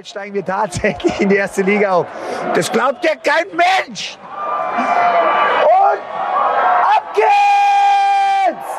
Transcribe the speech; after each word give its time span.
Heute 0.00 0.08
steigen 0.08 0.34
wir 0.34 0.44
tatsächlich 0.44 1.20
in 1.20 1.28
die 1.28 1.36
erste 1.36 1.60
Liga 1.60 1.92
auf. 1.92 2.06
Das 2.54 2.72
glaubt 2.72 3.04
ja 3.04 3.10
kein 3.16 3.44
Mensch! 3.48 4.16
Und 5.62 6.00
ab 6.96 7.14
geht's! 7.14 8.70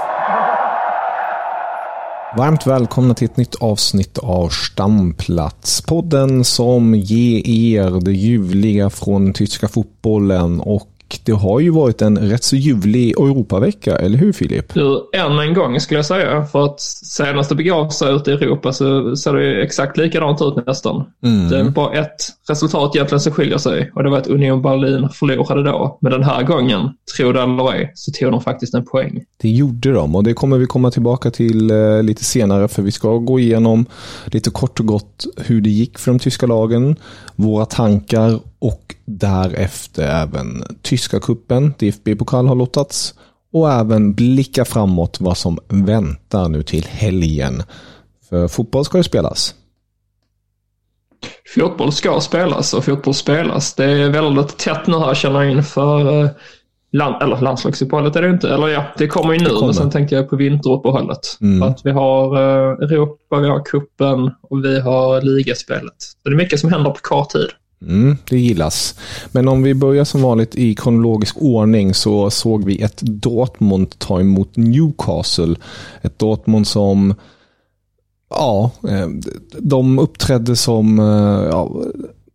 Varmt 2.35 2.65
välkomna 2.65 3.13
till 3.13 3.25
ett 3.25 3.37
nytt 3.37 3.61
avsnitt 3.61 4.17
av 4.17 4.49
Stamplats. 4.49 5.81
Podden 5.81 6.43
som 6.43 6.95
ger 6.95 7.47
er 7.47 7.99
det 8.01 8.13
ljuvliga 8.13 8.89
från 8.89 9.33
tyska 9.33 9.67
fotbollen 9.67 10.59
och 10.59 10.90
det 11.25 11.31
har 11.31 11.59
ju 11.59 11.69
varit 11.69 12.01
en 12.01 12.17
rätt 12.17 12.43
så 12.43 12.55
ljuvlig 12.55 13.09
Europavecka, 13.11 13.95
eller 13.95 14.17
hur 14.17 14.33
Filip? 14.33 14.77
Än 15.13 15.39
en 15.39 15.53
gång 15.53 15.79
skulle 15.79 15.97
jag 15.97 16.05
säga. 16.05 16.45
För 16.45 16.65
att 16.65 16.81
senast 16.81 17.49
det 17.49 17.55
begav 17.55 17.89
sig 17.89 18.15
ute 18.15 18.31
i 18.31 18.33
Europa 18.33 18.73
så 18.73 19.15
ser 19.15 19.33
det 19.33 19.43
ju 19.43 19.61
exakt 19.61 19.97
likadant 19.97 20.41
ut 20.41 20.67
nästan. 20.67 21.03
Mm. 21.23 21.49
Det 21.49 21.59
är 21.59 21.69
bara 21.69 21.93
ett 21.93 22.15
resultat 22.49 22.95
egentligen 22.95 23.19
som 23.19 23.33
skiljer 23.33 23.57
sig 23.57 23.91
och 23.95 24.03
det 24.03 24.09
var 24.09 24.17
att 24.17 24.27
Union 24.27 24.61
Berlin 24.61 25.09
förlorade 25.09 25.63
då. 25.63 25.97
Men 26.01 26.11
den 26.11 26.23
här 26.23 26.43
gången, 26.43 26.89
tro 27.17 27.31
det 27.31 27.41
eller 27.41 27.73
ej, 27.73 27.91
så 27.95 28.11
tog 28.11 28.31
de 28.31 28.41
faktiskt 28.41 28.73
en 28.73 28.85
poäng. 28.85 29.23
Det 29.41 29.49
gjorde 29.49 29.91
de 29.91 30.15
och 30.15 30.23
det 30.23 30.33
kommer 30.33 30.57
vi 30.57 30.65
komma 30.65 30.91
tillbaka 30.91 31.31
till 31.31 31.71
eh, 31.71 32.03
lite 32.03 32.23
senare 32.23 32.67
för 32.67 32.81
vi 32.81 32.91
ska 32.91 33.17
gå 33.17 33.39
igenom 33.39 33.85
lite 34.25 34.49
kort 34.49 34.79
och 34.79 34.85
gott 34.85 35.25
hur 35.37 35.61
det 35.61 35.69
gick 35.69 35.99
för 35.99 36.11
de 36.11 36.19
tyska 36.19 36.45
lagen, 36.45 36.95
våra 37.35 37.65
tankar 37.65 38.39
och 38.61 38.95
därefter 39.05 40.03
även 40.03 40.63
tyska 40.81 41.19
kuppen, 41.19 41.73
DFB-pokal 41.79 42.47
har 42.47 42.55
lottats 42.55 43.13
och 43.53 43.71
även 43.71 44.13
blicka 44.13 44.65
framåt 44.65 45.17
vad 45.21 45.37
som 45.37 45.59
väntar 45.67 46.49
nu 46.49 46.63
till 46.63 46.85
helgen. 46.85 47.63
För 48.29 48.47
fotboll 48.47 48.85
ska 48.85 48.97
ju 48.97 49.03
spelas. 49.03 49.55
Fotboll 51.55 51.91
ska 51.91 52.19
spelas 52.19 52.73
och 52.73 52.85
fotboll 52.85 53.13
spelas. 53.13 53.73
Det 53.73 53.85
är 53.85 54.09
väldigt 54.09 54.57
tätt 54.57 54.87
nu 54.87 54.97
här 54.97 55.13
känner 55.13 55.41
jag 55.41 55.51
inför 55.51 56.23
eh, 56.23 56.29
land, 56.91 57.23
eller 57.23 57.41
landslagsuppehållet 57.41 58.15
är 58.15 58.21
det 58.21 58.29
inte. 58.29 58.49
Eller 58.49 58.67
ja, 58.67 58.85
det 58.97 59.07
kommer 59.07 59.33
ju 59.33 59.39
nu. 59.39 59.49
kommer. 59.49 59.65
Men 59.65 59.73
sen 59.73 59.89
tänker 59.89 60.15
jag 60.15 60.29
på 60.29 60.35
vinteruppehållet. 60.35 61.37
Mm. 61.41 61.63
Att 61.63 61.81
vi 61.83 61.91
har 61.91 62.35
eh, 62.35 62.89
Europa, 62.89 63.39
vi 63.39 63.47
har 63.47 63.65
kuppen 63.65 64.31
och 64.41 64.65
vi 64.65 64.79
har 64.79 65.21
ligaspelet. 65.21 65.95
Så 65.97 66.29
det 66.29 66.35
är 66.35 66.37
mycket 66.37 66.59
som 66.59 66.73
händer 66.73 66.91
på 66.91 66.99
kort 67.01 67.29
tid. 67.29 67.49
Mm, 67.81 68.17
det 68.29 68.39
gillas. 68.39 68.95
Men 69.31 69.47
om 69.47 69.63
vi 69.63 69.73
börjar 69.73 70.03
som 70.03 70.21
vanligt 70.21 70.55
i 70.55 70.75
kronologisk 70.75 71.35
ordning 71.39 71.93
så 71.93 72.29
såg 72.29 72.65
vi 72.65 72.81
ett 72.81 73.01
Dortmund 73.01 73.99
ta 73.99 74.19
emot 74.19 74.57
Newcastle. 74.57 75.55
Ett 76.01 76.19
Dortmund 76.19 76.67
som, 76.67 77.15
ja, 78.29 78.71
eh, 78.89 79.07
de 79.59 79.99
uppträdde 79.99 80.55
som 80.55 80.99
eh, 80.99 81.49
ja, 81.49 81.71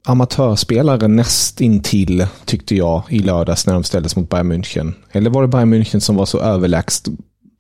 amatörspelare 0.06 1.08
näst 1.08 1.60
intill 1.60 2.26
tyckte 2.44 2.74
jag 2.74 3.02
i 3.08 3.18
lördags 3.18 3.66
när 3.66 3.74
de 3.74 3.84
ställdes 3.84 4.16
mot 4.16 4.28
Bayern 4.28 4.52
München. 4.52 4.92
Eller 5.12 5.30
var 5.30 5.42
det 5.42 5.48
Bayern 5.48 5.74
München 5.74 6.00
som 6.00 6.16
var 6.16 6.26
så 6.26 6.38
överlägset 6.38 7.08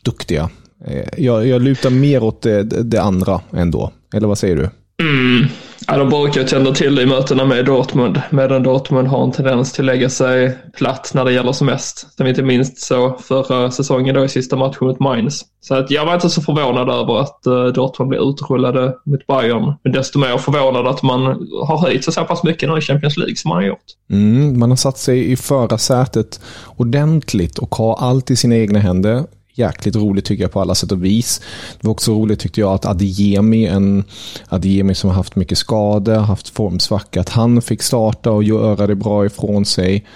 duktiga? 0.04 0.50
Eh, 0.84 1.08
jag, 1.24 1.46
jag 1.46 1.62
lutar 1.62 1.90
mer 1.90 2.22
åt 2.22 2.42
det, 2.42 2.62
det 2.62 3.02
andra 3.02 3.40
ändå. 3.52 3.92
Eller 4.14 4.28
vad 4.28 4.38
säger 4.38 4.56
du? 4.56 4.70
Mm. 5.02 5.48
Ja, 5.88 5.98
de 5.98 6.08
brukar 6.08 6.40
ju 6.40 6.46
tända 6.46 6.72
till 6.72 6.98
i 6.98 7.06
mötena 7.06 7.44
med 7.44 7.64
Dortmund, 7.64 8.22
medan 8.30 8.62
Dortmund 8.62 9.08
har 9.08 9.24
en 9.24 9.32
tendens 9.32 9.72
till 9.72 9.88
att 9.88 9.94
lägga 9.94 10.10
sig 10.10 10.58
platt 10.76 11.10
när 11.14 11.24
det 11.24 11.32
gäller 11.32 11.52
som 11.52 11.66
mest. 11.66 12.16
Som 12.16 12.26
inte 12.26 12.42
minst 12.42 12.78
så 12.78 13.18
förra 13.22 13.70
säsongen 13.70 14.14
då 14.14 14.24
i 14.24 14.28
sista 14.28 14.56
matchen 14.56 14.86
mot 14.86 15.00
Mainz. 15.00 15.44
Så 15.60 15.74
att 15.74 15.90
jag 15.90 16.06
var 16.06 16.14
inte 16.14 16.30
så 16.30 16.42
förvånad 16.42 16.88
över 16.88 17.20
att 17.20 17.46
eh, 17.46 17.64
Dortmund 17.64 18.08
blev 18.08 18.20
utrullade 18.20 18.94
mot 19.04 19.26
Bayern, 19.26 19.74
men 19.84 19.92
desto 19.92 20.18
mer 20.18 20.38
förvånad 20.38 20.86
att 20.86 21.02
man 21.02 21.22
har 21.66 21.78
höjt 21.78 22.04
sig 22.04 22.12
så 22.12 22.24
pass 22.24 22.44
mycket 22.44 22.68
nu 22.68 22.78
i 22.78 22.80
Champions 22.80 23.16
League 23.16 23.36
som 23.36 23.48
man 23.48 23.56
har 23.56 23.64
gjort. 23.64 23.84
Mm, 24.10 24.58
man 24.58 24.70
har 24.70 24.76
satt 24.76 24.98
sig 24.98 25.32
i 25.32 25.36
förarsätet 25.36 26.40
ordentligt 26.76 27.58
och 27.58 27.74
har 27.74 27.96
allt 28.00 28.30
i 28.30 28.36
sina 28.36 28.56
egna 28.56 28.78
händer. 28.78 29.24
Jäkligt 29.58 29.96
roligt 29.96 30.24
tycker 30.24 30.44
jag 30.44 30.52
på 30.52 30.60
alla 30.60 30.74
sätt 30.74 30.92
och 30.92 31.04
vis. 31.04 31.40
Det 31.80 31.86
var 31.86 31.92
också 31.92 32.12
roligt 32.12 32.40
tyckte 32.40 32.60
jag 32.60 32.72
att 32.72 32.86
Adeyemi, 32.86 33.66
en 33.66 34.04
Adeyemi 34.48 34.94
som 34.94 35.10
har 35.10 35.16
haft 35.16 35.36
mycket 35.36 35.58
skador, 35.58 36.14
haft 36.14 36.48
formsvacka, 36.48 37.20
att 37.20 37.28
han 37.28 37.62
fick 37.62 37.82
starta 37.82 38.30
och 38.30 38.44
göra 38.44 38.86
det 38.86 38.94
bra 38.94 39.26
ifrån 39.26 39.64
sig. 39.64 40.06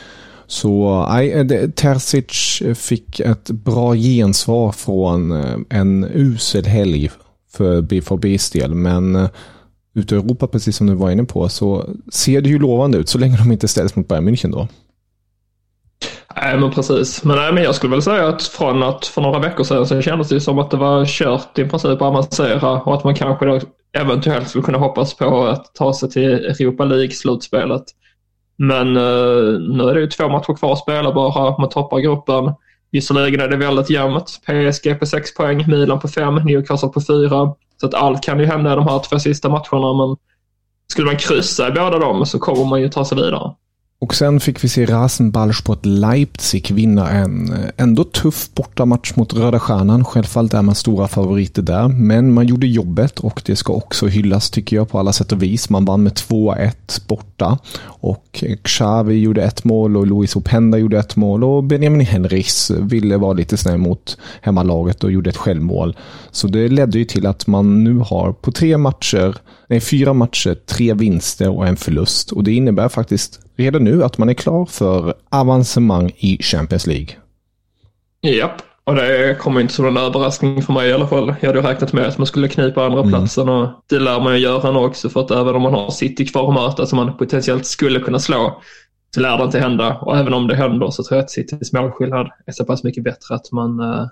Så 0.46 1.06
nej, 1.10 1.32
eh, 1.32 1.70
Terzic 1.70 2.62
eh, 2.64 2.74
fick 2.74 3.20
ett 3.20 3.50
bra 3.50 3.94
gensvar 3.94 4.72
från 4.72 5.32
eh, 5.32 5.56
en 5.68 6.04
usel 6.14 6.66
helg 6.66 7.10
för 7.52 7.82
BVBs 7.82 8.50
del. 8.50 8.74
Men 8.74 9.28
ute 9.94 10.14
i 10.14 10.18
Europa, 10.18 10.46
precis 10.46 10.76
som 10.76 10.86
du 10.86 10.94
var 10.94 11.10
inne 11.10 11.24
på, 11.24 11.48
så 11.48 11.90
ser 12.12 12.40
det 12.40 12.48
ju 12.48 12.58
lovande 12.58 12.98
ut 12.98 13.08
så 13.08 13.18
länge 13.18 13.36
de 13.36 13.52
inte 13.52 13.68
ställs 13.68 13.96
mot 13.96 14.08
Bayern 14.08 14.28
München 14.28 14.52
då. 14.52 14.68
Nej, 16.36 16.58
men 16.58 16.70
precis. 16.70 17.24
Men, 17.24 17.36
nej, 17.36 17.52
men 17.52 17.62
jag 17.62 17.74
skulle 17.74 17.90
väl 17.90 18.02
säga 18.02 18.28
att 18.28 18.42
från 18.42 18.82
att 18.82 19.06
för 19.06 19.22
några 19.22 19.38
veckor 19.38 19.64
sedan 19.64 19.86
så 19.86 20.02
kändes 20.02 20.28
det 20.28 20.34
ju 20.34 20.40
som 20.40 20.58
att 20.58 20.70
det 20.70 20.76
var 20.76 21.04
kört 21.04 21.58
i 21.58 21.64
princip 21.64 21.90
att 21.90 22.02
avancera 22.02 22.70
och 22.82 22.94
att 22.94 23.04
man 23.04 23.14
kanske 23.14 23.46
då 23.46 23.60
eventuellt 23.92 24.48
skulle 24.48 24.64
kunna 24.64 24.78
hoppas 24.78 25.14
på 25.14 25.46
att 25.46 25.74
ta 25.74 25.94
sig 25.94 26.10
till 26.10 26.32
Europa 26.32 26.84
League-slutspelet. 26.84 27.84
Men 28.56 28.96
eh, 28.96 29.60
nu 29.76 29.84
är 29.90 29.94
det 29.94 30.00
ju 30.00 30.06
två 30.06 30.28
matcher 30.28 30.56
kvar 30.56 30.72
att 30.72 30.78
spela 30.78 31.12
bara. 31.12 31.58
Man 31.58 31.68
toppar 31.68 31.98
gruppen. 31.98 32.54
Visserligen 32.90 33.40
är 33.40 33.48
det 33.48 33.56
väldigt 33.56 33.90
jämnt. 33.90 34.40
PSG 34.46 34.98
på 34.98 35.06
6 35.06 35.34
poäng, 35.34 35.64
Milan 35.68 36.00
på 36.00 36.08
5, 36.08 36.34
Newcastle 36.34 36.88
på 36.88 37.00
4. 37.00 37.54
Så 37.80 37.86
att 37.86 37.94
allt 37.94 38.22
kan 38.22 38.40
ju 38.40 38.46
hända 38.46 38.72
i 38.72 38.76
de 38.76 38.88
här 38.88 38.98
två 38.98 39.18
sista 39.18 39.48
matcherna 39.48 40.06
men 40.06 40.16
skulle 40.92 41.06
man 41.06 41.16
kryssa 41.16 41.68
i 41.68 41.70
båda 41.70 41.98
dem 41.98 42.26
så 42.26 42.38
kommer 42.38 42.64
man 42.64 42.80
ju 42.80 42.88
ta 42.88 43.04
sig 43.04 43.16
vidare. 43.16 43.54
Och 44.02 44.14
sen 44.14 44.40
fick 44.40 44.64
vi 44.64 44.68
se 44.68 44.86
Rasenballsport 44.86 45.86
Leipzig 45.86 46.70
vinna 46.72 47.10
en 47.10 47.52
eh, 47.52 47.70
ändå 47.76 48.04
tuff 48.04 48.50
bortamatch 48.54 49.16
mot 49.16 49.34
Röda 49.34 49.60
Stjärnan. 49.60 50.04
Självfallet 50.04 50.54
är 50.54 50.62
man 50.62 50.74
stora 50.74 51.08
favoriter 51.08 51.62
där, 51.62 51.88
men 51.88 52.32
man 52.32 52.46
gjorde 52.46 52.66
jobbet 52.66 53.18
och 53.18 53.42
det 53.44 53.56
ska 53.56 53.72
också 53.72 54.06
hyllas 54.06 54.50
tycker 54.50 54.76
jag 54.76 54.88
på 54.88 54.98
alla 54.98 55.12
sätt 55.12 55.32
och 55.32 55.42
vis. 55.42 55.70
Man 55.70 55.84
vann 55.84 56.02
med 56.02 56.12
2-1 56.12 56.72
borta 57.08 57.58
och 57.84 58.44
Xavi 58.62 59.14
gjorde 59.14 59.42
ett 59.42 59.64
mål 59.64 59.96
och 59.96 60.06
Luis 60.06 60.36
Openda 60.36 60.78
gjorde 60.78 60.98
ett 60.98 61.16
mål 61.16 61.44
och 61.44 61.64
Benjamin 61.64 62.06
Henrichs 62.06 62.70
ville 62.70 63.16
vara 63.16 63.32
lite 63.32 63.56
snäll 63.56 63.78
mot 63.78 64.18
hemmalaget 64.40 65.04
och 65.04 65.12
gjorde 65.12 65.30
ett 65.30 65.36
självmål. 65.36 65.96
Så 66.30 66.46
det 66.46 66.68
ledde 66.68 66.98
ju 66.98 67.04
till 67.04 67.26
att 67.26 67.46
man 67.46 67.84
nu 67.84 67.98
har 67.98 68.32
på 68.32 68.52
tre 68.52 68.78
matcher, 68.78 69.36
nej 69.68 69.80
fyra 69.80 70.12
matcher, 70.12 70.54
tre 70.66 70.94
vinster 70.94 71.50
och 71.50 71.66
en 71.66 71.76
förlust 71.76 72.32
och 72.32 72.44
det 72.44 72.52
innebär 72.52 72.88
faktiskt 72.88 73.40
redan 73.60 73.84
nu 73.84 74.04
att 74.04 74.18
man 74.18 74.28
är 74.28 74.34
klar 74.34 74.66
för 74.66 75.14
avancemang 75.28 76.12
i 76.16 76.42
Champions 76.42 76.86
League. 76.86 77.08
Japp, 78.22 78.62
och 78.84 78.94
det 78.94 79.38
kommer 79.38 79.60
inte 79.60 79.74
som 79.74 79.86
en 79.86 79.96
överraskning 79.96 80.62
för 80.62 80.72
mig 80.72 80.88
i 80.88 80.92
alla 80.92 81.06
fall. 81.06 81.34
Jag 81.40 81.48
hade 81.48 81.60
ju 81.60 81.66
räknat 81.66 81.92
med 81.92 82.06
att 82.06 82.18
man 82.18 82.26
skulle 82.26 82.48
knipa 82.48 82.84
andra 82.84 83.02
platsen 83.02 83.48
och 83.48 83.68
det 83.88 83.98
lär 83.98 84.20
man 84.20 84.32
ju 84.34 84.38
göra 84.38 84.70
nu 84.70 84.78
också 84.78 85.08
för 85.08 85.20
att 85.20 85.30
även 85.30 85.54
om 85.54 85.62
man 85.62 85.74
har 85.74 85.90
City 85.90 86.26
kvar 86.26 86.48
att 86.48 86.54
möta 86.54 86.86
som 86.86 86.96
man 86.96 87.16
potentiellt 87.16 87.66
skulle 87.66 88.00
kunna 88.00 88.18
slå 88.18 88.62
så 89.14 89.20
lär 89.20 89.38
det 89.38 89.44
inte 89.44 89.58
hända. 89.58 89.98
Och 90.00 90.16
även 90.16 90.34
om 90.34 90.46
det 90.46 90.56
händer 90.56 90.90
så 90.90 91.02
tror 91.02 91.16
jag 91.16 91.24
att 91.24 91.30
Citys 91.30 91.72
målskillnad 91.72 92.28
är 92.46 92.52
så 92.52 92.64
pass 92.64 92.84
mycket 92.84 93.04
bättre 93.04 93.34
att 93.34 93.52
man 93.52 93.80
eh, 93.80 94.06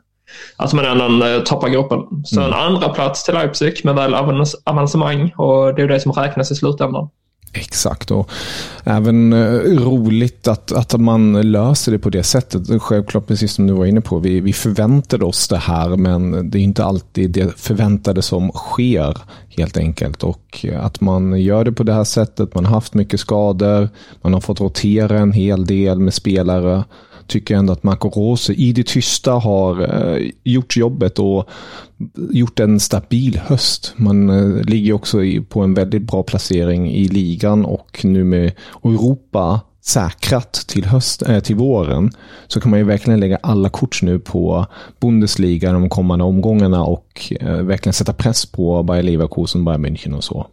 Att 0.56 0.72
man 0.72 0.84
ändå 0.84 1.26
eh, 1.26 1.42
toppar 1.42 1.68
gruppen. 1.68 2.24
Så 2.24 2.40
en 2.40 2.52
andra 2.52 2.88
plats 2.88 3.24
till 3.24 3.34
Leipzig 3.34 3.84
med 3.84 3.94
väl 3.94 4.14
avancemang 4.64 5.32
och 5.36 5.74
det 5.74 5.82
är 5.82 5.88
det 5.88 6.00
som 6.00 6.12
räknas 6.12 6.50
i 6.50 6.54
slutändan. 6.54 7.08
Exakt 7.52 8.10
och 8.10 8.30
även 8.84 9.32
eh, 9.32 9.52
roligt 9.60 10.48
att, 10.48 10.72
att 10.72 11.00
man 11.00 11.52
löser 11.52 11.92
det 11.92 11.98
på 11.98 12.10
det 12.10 12.22
sättet. 12.22 12.82
Självklart 12.82 13.26
precis 13.26 13.52
som 13.52 13.66
du 13.66 13.72
var 13.72 13.86
inne 13.86 14.00
på, 14.00 14.18
vi, 14.18 14.40
vi 14.40 14.52
förväntade 14.52 15.24
oss 15.24 15.48
det 15.48 15.56
här 15.56 15.96
men 15.96 16.50
det 16.50 16.58
är 16.58 16.62
inte 16.62 16.84
alltid 16.84 17.30
det 17.30 17.58
förväntade 17.58 18.22
som 18.22 18.50
sker 18.50 19.16
helt 19.48 19.76
enkelt. 19.76 20.22
Och 20.22 20.64
eh, 20.64 20.84
att 20.84 21.00
man 21.00 21.40
gör 21.40 21.64
det 21.64 21.72
på 21.72 21.82
det 21.82 21.92
här 21.92 22.04
sättet, 22.04 22.54
man 22.54 22.64
har 22.64 22.74
haft 22.74 22.94
mycket 22.94 23.20
skador, 23.20 23.88
man 24.22 24.34
har 24.34 24.40
fått 24.40 24.60
rotera 24.60 25.18
en 25.18 25.32
hel 25.32 25.66
del 25.66 25.98
med 25.98 26.14
spelare 26.14 26.84
tycker 27.28 27.54
jag 27.54 27.58
ändå 27.58 27.72
att 27.72 27.82
Marco 27.82 28.08
Rose 28.08 28.52
i 28.52 28.72
det 28.72 28.86
tysta 28.86 29.32
har 29.32 29.82
eh, 29.82 30.30
gjort 30.44 30.76
jobbet 30.76 31.18
och 31.18 31.48
gjort 32.30 32.60
en 32.60 32.80
stabil 32.80 33.38
höst. 33.38 33.92
Man 33.96 34.30
eh, 34.30 34.64
ligger 34.64 34.92
också 34.92 35.18
på 35.48 35.60
en 35.60 35.74
väldigt 35.74 36.02
bra 36.02 36.22
placering 36.22 36.94
i 36.94 37.08
ligan 37.08 37.64
och 37.64 38.00
nu 38.04 38.24
med 38.24 38.52
Europa 38.84 39.60
säkrat 39.80 40.52
till, 40.52 40.84
höst, 40.84 41.22
äh, 41.22 41.40
till 41.40 41.56
våren 41.56 42.10
så 42.46 42.60
kan 42.60 42.70
man 42.70 42.78
ju 42.78 42.84
verkligen 42.84 43.20
lägga 43.20 43.38
alla 43.42 43.68
kort 43.68 44.02
nu 44.02 44.18
på 44.18 44.66
Bundesliga 45.00 45.72
de 45.72 45.88
kommande 45.88 46.24
omgångarna 46.24 46.84
och 46.84 47.32
äh, 47.40 47.56
verkligen 47.56 47.94
sätta 47.94 48.12
press 48.12 48.46
på 48.46 48.82
Bayer 48.82 49.02
Leverkusen, 49.02 49.64
Bayern 49.64 49.86
München 49.86 50.16
och 50.16 50.24
så. 50.24 50.46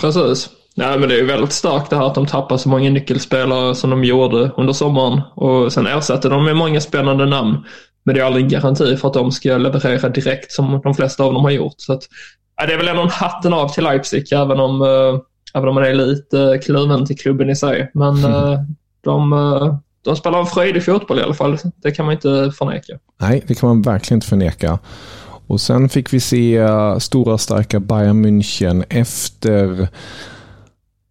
Precis. 0.00 0.50
Nej, 0.78 0.98
men 0.98 1.08
det 1.08 1.20
är 1.20 1.24
väldigt 1.24 1.52
starkt 1.52 1.90
det 1.90 1.96
här 1.96 2.06
att 2.06 2.14
de 2.14 2.26
tappar 2.26 2.56
så 2.56 2.68
många 2.68 2.90
nyckelspelare 2.90 3.74
som 3.74 3.90
de 3.90 4.04
gjorde 4.04 4.50
under 4.56 4.72
sommaren 4.72 5.20
och 5.34 5.72
sen 5.72 5.86
ersätter 5.86 6.30
de 6.30 6.44
med 6.44 6.56
många 6.56 6.80
spännande 6.80 7.26
namn. 7.26 7.64
Men 8.04 8.14
det 8.14 8.20
är 8.20 8.24
aldrig 8.24 8.44
en 8.44 8.50
garanti 8.50 8.96
för 8.96 9.08
att 9.08 9.14
de 9.14 9.32
ska 9.32 9.56
leverera 9.56 10.08
direkt 10.08 10.52
som 10.52 10.80
de 10.84 10.94
flesta 10.94 11.24
av 11.24 11.32
dem 11.32 11.44
har 11.44 11.50
gjort. 11.50 11.74
Så 11.76 11.92
att, 11.92 12.02
ja, 12.56 12.66
det 12.66 12.72
är 12.72 12.76
väl 12.76 12.88
ändå 12.88 13.02
en 13.02 13.10
hatten 13.10 13.52
av 13.52 13.68
till 13.68 13.84
Leipzig 13.84 14.32
även 14.32 14.60
om 14.60 14.82
uh, 14.82 15.20
Även 15.54 15.68
om 15.68 15.74
man 15.74 15.84
är 15.84 15.94
lite 15.94 16.60
kluven 16.64 17.06
till 17.06 17.18
klubben 17.18 17.50
i 17.50 17.56
sig. 17.56 17.90
Men 17.94 18.24
mm. 18.24 18.58
de, 19.00 19.32
eh, 19.32 19.76
de 20.02 20.16
spelar 20.16 20.40
en 20.40 20.46
fröjdig 20.46 20.84
fotboll 20.84 21.18
i 21.18 21.22
alla 21.22 21.34
fall. 21.34 21.58
Det 21.82 21.90
kan 21.90 22.06
man 22.06 22.14
inte 22.14 22.52
förneka. 22.58 22.92
Nej, 23.20 23.44
det 23.46 23.54
kan 23.54 23.68
man 23.68 23.82
verkligen 23.82 24.16
inte 24.16 24.26
förneka. 24.26 24.78
Och 25.46 25.60
sen 25.60 25.88
fick 25.88 26.12
vi 26.12 26.20
se 26.20 26.56
eh, 26.56 26.98
stora 26.98 27.38
starka 27.38 27.80
Bayern 27.80 28.26
München 28.26 28.84
efter 28.88 29.88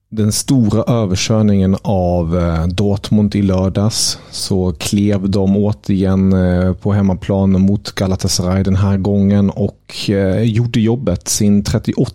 den 0.09 0.31
stora 0.31 0.83
överkörningen 0.83 1.77
av 1.81 2.37
eh, 2.37 2.67
Dortmund 2.67 3.35
i 3.35 3.41
lördags 3.41 4.19
så 4.31 4.73
klev 4.79 5.29
de 5.29 5.57
återigen 5.57 6.33
eh, 6.33 6.73
på 6.73 6.93
hemmaplan 6.93 7.61
mot 7.61 7.91
Galatasaray 7.91 8.63
den 8.63 8.75
här 8.75 8.97
gången 8.97 9.49
och 9.49 10.09
eh, 10.09 10.41
gjorde 10.41 10.79
jobbet. 10.79 11.27
Sin 11.27 11.63
38 11.63 12.13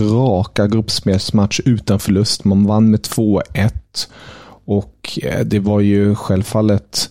raka 0.00 0.66
gruppspelsmatch 0.66 1.60
utan 1.64 1.98
förlust. 1.98 2.44
Man 2.44 2.66
vann 2.66 2.90
med 2.90 3.00
2-1. 3.00 3.70
Och 4.64 5.18
det 5.44 5.58
var 5.58 5.80
ju 5.80 6.14
självfallet 6.14 7.10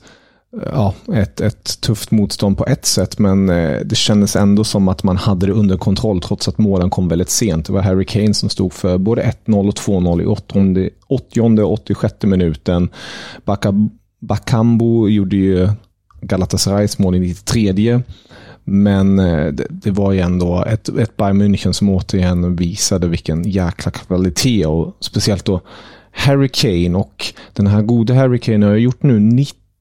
ja, 0.52 0.94
ett, 1.14 1.42
ett 1.42 1.82
tufft 1.82 2.12
motstånd 2.12 2.58
på 2.58 2.66
ett 2.66 2.86
sätt, 2.86 3.20
men 3.20 3.50
eh, 3.50 3.80
det 3.86 3.96
kändes 3.96 4.36
ändå 4.36 4.64
som 4.64 4.88
att 4.88 5.04
man 5.04 5.18
hade 5.18 5.46
det 5.46 5.52
under 5.54 5.78
kontroll 5.78 6.22
trots 6.22 6.48
att 6.48 6.58
målen 6.58 6.90
kom 6.90 7.08
väldigt 7.08 7.30
sent. 7.30 7.66
Det 7.66 7.74
var 7.74 7.82
Harry 7.82 8.06
Kane 8.06 8.34
som 8.34 8.50
stod 8.50 8.74
för 8.74 8.98
både 8.98 9.34
1-0 9.46 9.68
och 9.68 9.74
2-0 9.74 10.22
i 10.22 10.26
80, 10.26 10.90
80 11.08 11.62
och 11.62 11.74
86 11.74 12.16
minuten. 12.24 12.90
Bakambu 14.20 15.10
gjorde 15.10 15.36
ju 15.36 15.70
Galatasarays 16.22 17.00
mål 17.00 17.16
i 17.16 17.20
93. 17.20 18.02
Men 18.64 19.20
eh, 19.20 19.48
det, 19.48 19.68
det, 19.70 19.92
var 19.92 20.12
ju 20.12 20.20
ändå 20.20 20.64
ett, 20.64 20.90
ett 20.90 21.18
Bayern 21.18 21.42
München 21.42 21.72
som 21.72 21.90
återigen 21.90 22.56
visade 22.56 23.08
vilken 23.08 23.44
jäkla 23.44 23.92
kvalitet 23.92 24.66
och 24.66 24.98
speciellt 25.00 25.46
då 25.46 25.62
Harry 26.12 26.50
Kane 26.50 26.98
och 26.98 27.26
den 27.54 27.68
här 27.68 27.82
gode 27.82 28.14
Harry 28.14 28.40
Kane 28.40 28.66
har 28.66 28.76
gjort 28.76 29.04
nu 29.04 29.20
90 29.20 29.69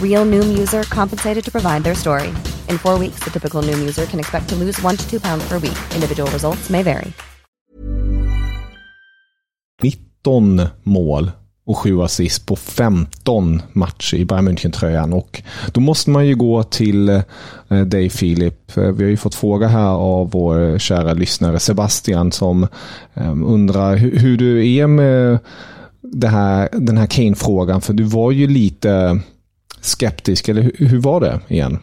Real 0.00 0.24
Noom 0.24 0.58
user 0.58 0.82
compensated 0.82 1.44
to 1.44 1.50
provide 1.50 1.82
their 1.82 1.94
story. 1.96 2.28
In 2.68 2.78
four 2.78 2.98
weeks, 2.98 3.24
the 3.24 3.30
typical 3.30 3.62
Noom 3.62 3.80
user 3.80 4.06
can 4.06 4.20
expect 4.20 4.48
to 4.48 4.54
lose 4.54 4.80
one 4.82 4.96
to 4.96 5.10
two 5.10 5.18
pounds 5.20 5.48
per 5.48 5.58
week. 5.58 5.78
Individual 5.94 6.30
results 6.30 6.70
may 6.70 6.82
vary. 6.82 7.12
19 9.82 10.68
mål 10.82 11.30
och 11.64 11.78
7 11.78 12.02
assist 12.02 12.46
på 12.46 12.56
15 12.56 13.62
matcher 13.72 14.16
i 14.16 14.24
Bayern 14.24 14.48
München-tröjan. 14.48 15.12
Och 15.12 15.42
då 15.72 15.80
måste 15.80 16.10
man 16.10 16.26
ju 16.26 16.34
gå 16.34 16.62
till 16.62 17.08
eh, 17.08 17.22
dig 17.86 18.10
Filip. 18.10 18.76
Eh, 18.76 18.84
vi 18.84 19.04
har 19.04 19.10
ju 19.10 19.16
fått 19.16 19.34
fråga 19.34 19.66
här 19.66 19.88
av 19.88 20.30
vår 20.30 20.78
kära 20.78 21.12
lyssnare 21.12 21.58
Sebastian 21.58 22.32
som 22.32 22.66
ehm, 23.14 23.44
undrar 23.44 23.96
hur, 23.96 24.36
du 24.36 24.68
är 24.68 24.86
med 24.86 25.38
det 26.00 26.28
här, 26.28 26.68
den 26.72 26.98
här 26.98 27.06
Kane-frågan. 27.06 27.80
För 27.80 27.92
du 27.92 28.02
var 28.02 28.30
ju 28.30 28.46
lite 28.46 29.20
skeptisk, 29.84 30.48
eller 30.48 30.72
hur 30.78 31.00
var 31.00 31.20
det 31.20 31.40
igen? 31.48 31.78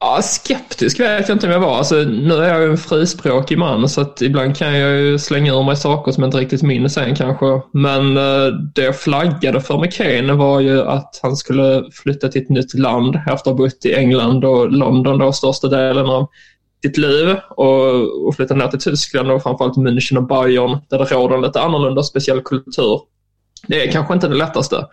Ja, 0.00 0.22
skeptisk 0.22 1.00
vet 1.00 1.28
jag 1.28 1.36
inte 1.36 1.46
om 1.46 1.52
jag 1.52 1.60
var. 1.60 1.76
Alltså, 1.78 1.94
nu 1.96 2.34
är 2.34 2.48
jag 2.48 2.62
ju 2.62 2.70
en 2.70 2.78
frispråkig 2.78 3.58
man 3.58 3.88
så 3.88 4.00
att 4.00 4.22
ibland 4.22 4.56
kan 4.56 4.78
jag 4.78 5.00
ju 5.00 5.18
slänga 5.18 5.52
ur 5.52 5.62
mig 5.62 5.76
saker 5.76 6.12
som 6.12 6.22
jag 6.22 6.28
inte 6.28 6.38
riktigt 6.38 6.62
minns 6.62 6.96
än 6.96 7.16
kanske. 7.16 7.46
Men 7.72 8.16
eh, 8.16 8.46
det 8.74 8.82
jag 8.82 9.00
flaggade 9.00 9.60
för 9.60 9.78
med 9.78 9.92
Kane 9.94 10.32
var 10.32 10.60
ju 10.60 10.82
att 10.82 11.20
han 11.22 11.36
skulle 11.36 11.84
flytta 11.92 12.28
till 12.28 12.42
ett 12.42 12.48
nytt 12.48 12.74
land 12.74 13.16
efter 13.16 13.32
att 13.32 13.46
ha 13.46 13.54
bott 13.54 13.84
i 13.84 13.94
England 13.94 14.44
och 14.44 14.72
London 14.72 15.18
då 15.18 15.32
största 15.32 15.68
delen 15.68 16.06
av 16.06 16.28
sitt 16.82 16.96
liv 16.96 17.36
och, 17.50 18.26
och 18.26 18.36
flytta 18.36 18.54
ner 18.54 18.68
till 18.68 18.80
Tyskland 18.80 19.30
och 19.30 19.42
framförallt 19.42 19.76
München 19.76 20.16
och 20.16 20.26
Bayern 20.26 20.78
där 20.90 20.98
det 20.98 21.04
råder 21.04 21.34
en 21.34 21.42
lite 21.42 21.60
annorlunda 21.60 22.02
speciell 22.02 22.40
kultur. 22.40 23.00
Det 23.66 23.88
är 23.88 23.92
kanske 23.92 24.14
inte 24.14 24.28
det 24.28 24.34
lättaste. 24.34 24.86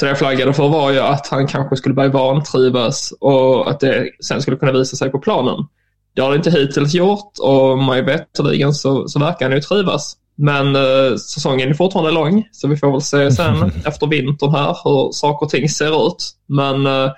Det 0.00 0.08
jag 0.08 0.18
flaggade 0.18 0.52
för 0.52 0.68
var 0.68 0.92
ju 0.92 0.98
att 0.98 1.26
han 1.26 1.46
kanske 1.46 1.76
skulle 1.76 1.94
börja 1.94 2.08
vantrivas 2.08 3.12
och 3.20 3.70
att 3.70 3.80
det 3.80 4.10
sen 4.24 4.42
skulle 4.42 4.56
kunna 4.56 4.72
visa 4.72 4.96
sig 4.96 5.10
på 5.10 5.18
planen. 5.18 5.66
Det 6.14 6.22
har 6.22 6.30
det 6.30 6.36
inte 6.36 6.50
hittills 6.50 6.94
gjort 6.94 7.32
och 7.42 7.78
mig 7.78 8.02
veterligen 8.02 8.74
så, 8.74 9.08
så 9.08 9.18
verkar 9.18 9.46
han 9.46 9.54
ju 9.54 9.60
trivas. 9.60 10.16
Men 10.36 10.76
eh, 10.76 11.16
säsongen 11.16 11.68
är 11.68 11.74
fortfarande 11.74 12.10
lång 12.10 12.48
så 12.52 12.68
vi 12.68 12.76
får 12.76 12.92
väl 12.92 13.00
se 13.00 13.32
sen 13.32 13.72
efter 13.84 14.06
vintern 14.06 14.50
här 14.50 14.76
hur 14.84 15.12
saker 15.12 15.46
och 15.46 15.50
ting 15.50 15.68
ser 15.68 16.06
ut. 16.06 16.32
Men 16.46 16.86
eh, 16.86 17.10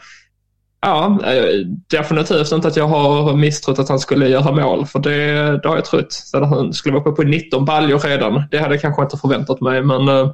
ja, 0.80 1.18
eh, 1.24 1.66
definitivt 1.90 2.52
inte 2.52 2.68
att 2.68 2.76
jag 2.76 2.88
har 2.88 3.36
misstrott 3.36 3.78
att 3.78 3.88
han 3.88 3.98
skulle 3.98 4.28
göra 4.28 4.52
mål 4.52 4.86
för 4.86 4.98
det, 4.98 5.60
det 5.62 5.68
har 5.68 5.76
jag 5.76 5.84
trott. 5.84 6.12
Så 6.12 6.38
att 6.38 6.48
han 6.48 6.72
skulle 6.72 6.94
vara 6.94 7.10
uppe 7.10 7.22
på 7.22 7.28
19 7.28 7.64
baljor 7.64 7.98
redan, 7.98 8.42
det 8.50 8.58
hade 8.58 8.74
jag 8.74 8.82
kanske 8.82 9.02
inte 9.02 9.16
förväntat 9.16 9.60
mig. 9.60 9.82
Men 9.82 10.08
eh, 10.08 10.30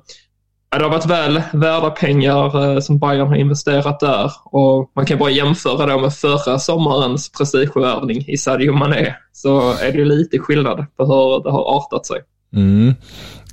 Ja, 0.76 0.80
det 0.80 0.84
har 0.84 0.92
varit 0.92 1.06
väl 1.06 1.42
värda 1.52 1.90
pengar 1.90 2.74
eh, 2.74 2.80
som 2.80 2.98
Bayern 2.98 3.28
har 3.28 3.36
investerat 3.36 4.00
där 4.00 4.32
och 4.44 4.90
man 4.96 5.06
kan 5.06 5.18
bara 5.18 5.30
jämföra 5.30 5.86
då 5.86 5.98
med 5.98 6.14
förra 6.14 6.58
sommarens 6.58 7.32
prestigevärvning 7.32 8.24
i 8.28 8.36
Sadio 8.36 8.72
Mané 8.72 9.14
så 9.32 9.72
är 9.72 9.92
det 9.92 10.04
lite 10.04 10.38
skillnad 10.38 10.86
på 10.96 11.04
hur 11.04 11.42
det 11.42 11.50
har 11.50 11.76
artat 11.76 12.06
sig. 12.06 12.20
Mm. 12.52 12.94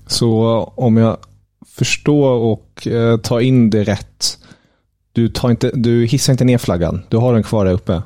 Så 0.08 0.44
om 0.75 0.98
jag 0.98 1.18
förstår 1.77 2.30
och 2.30 2.88
eh, 2.88 3.18
tar 3.18 3.39
in 3.39 3.70
det 3.70 3.84
rätt. 3.84 4.38
Du, 5.12 5.30
tar 5.30 5.50
inte, 5.50 5.72
du 5.74 6.06
hissar 6.06 6.34
inte 6.34 6.46
ner 6.46 6.58
flaggan. 6.58 7.01
Du 7.10 7.18
har 7.18 7.34
den 7.34 7.44
kvar 7.44 7.65
där 7.65 7.74
uppe. 7.74 8.01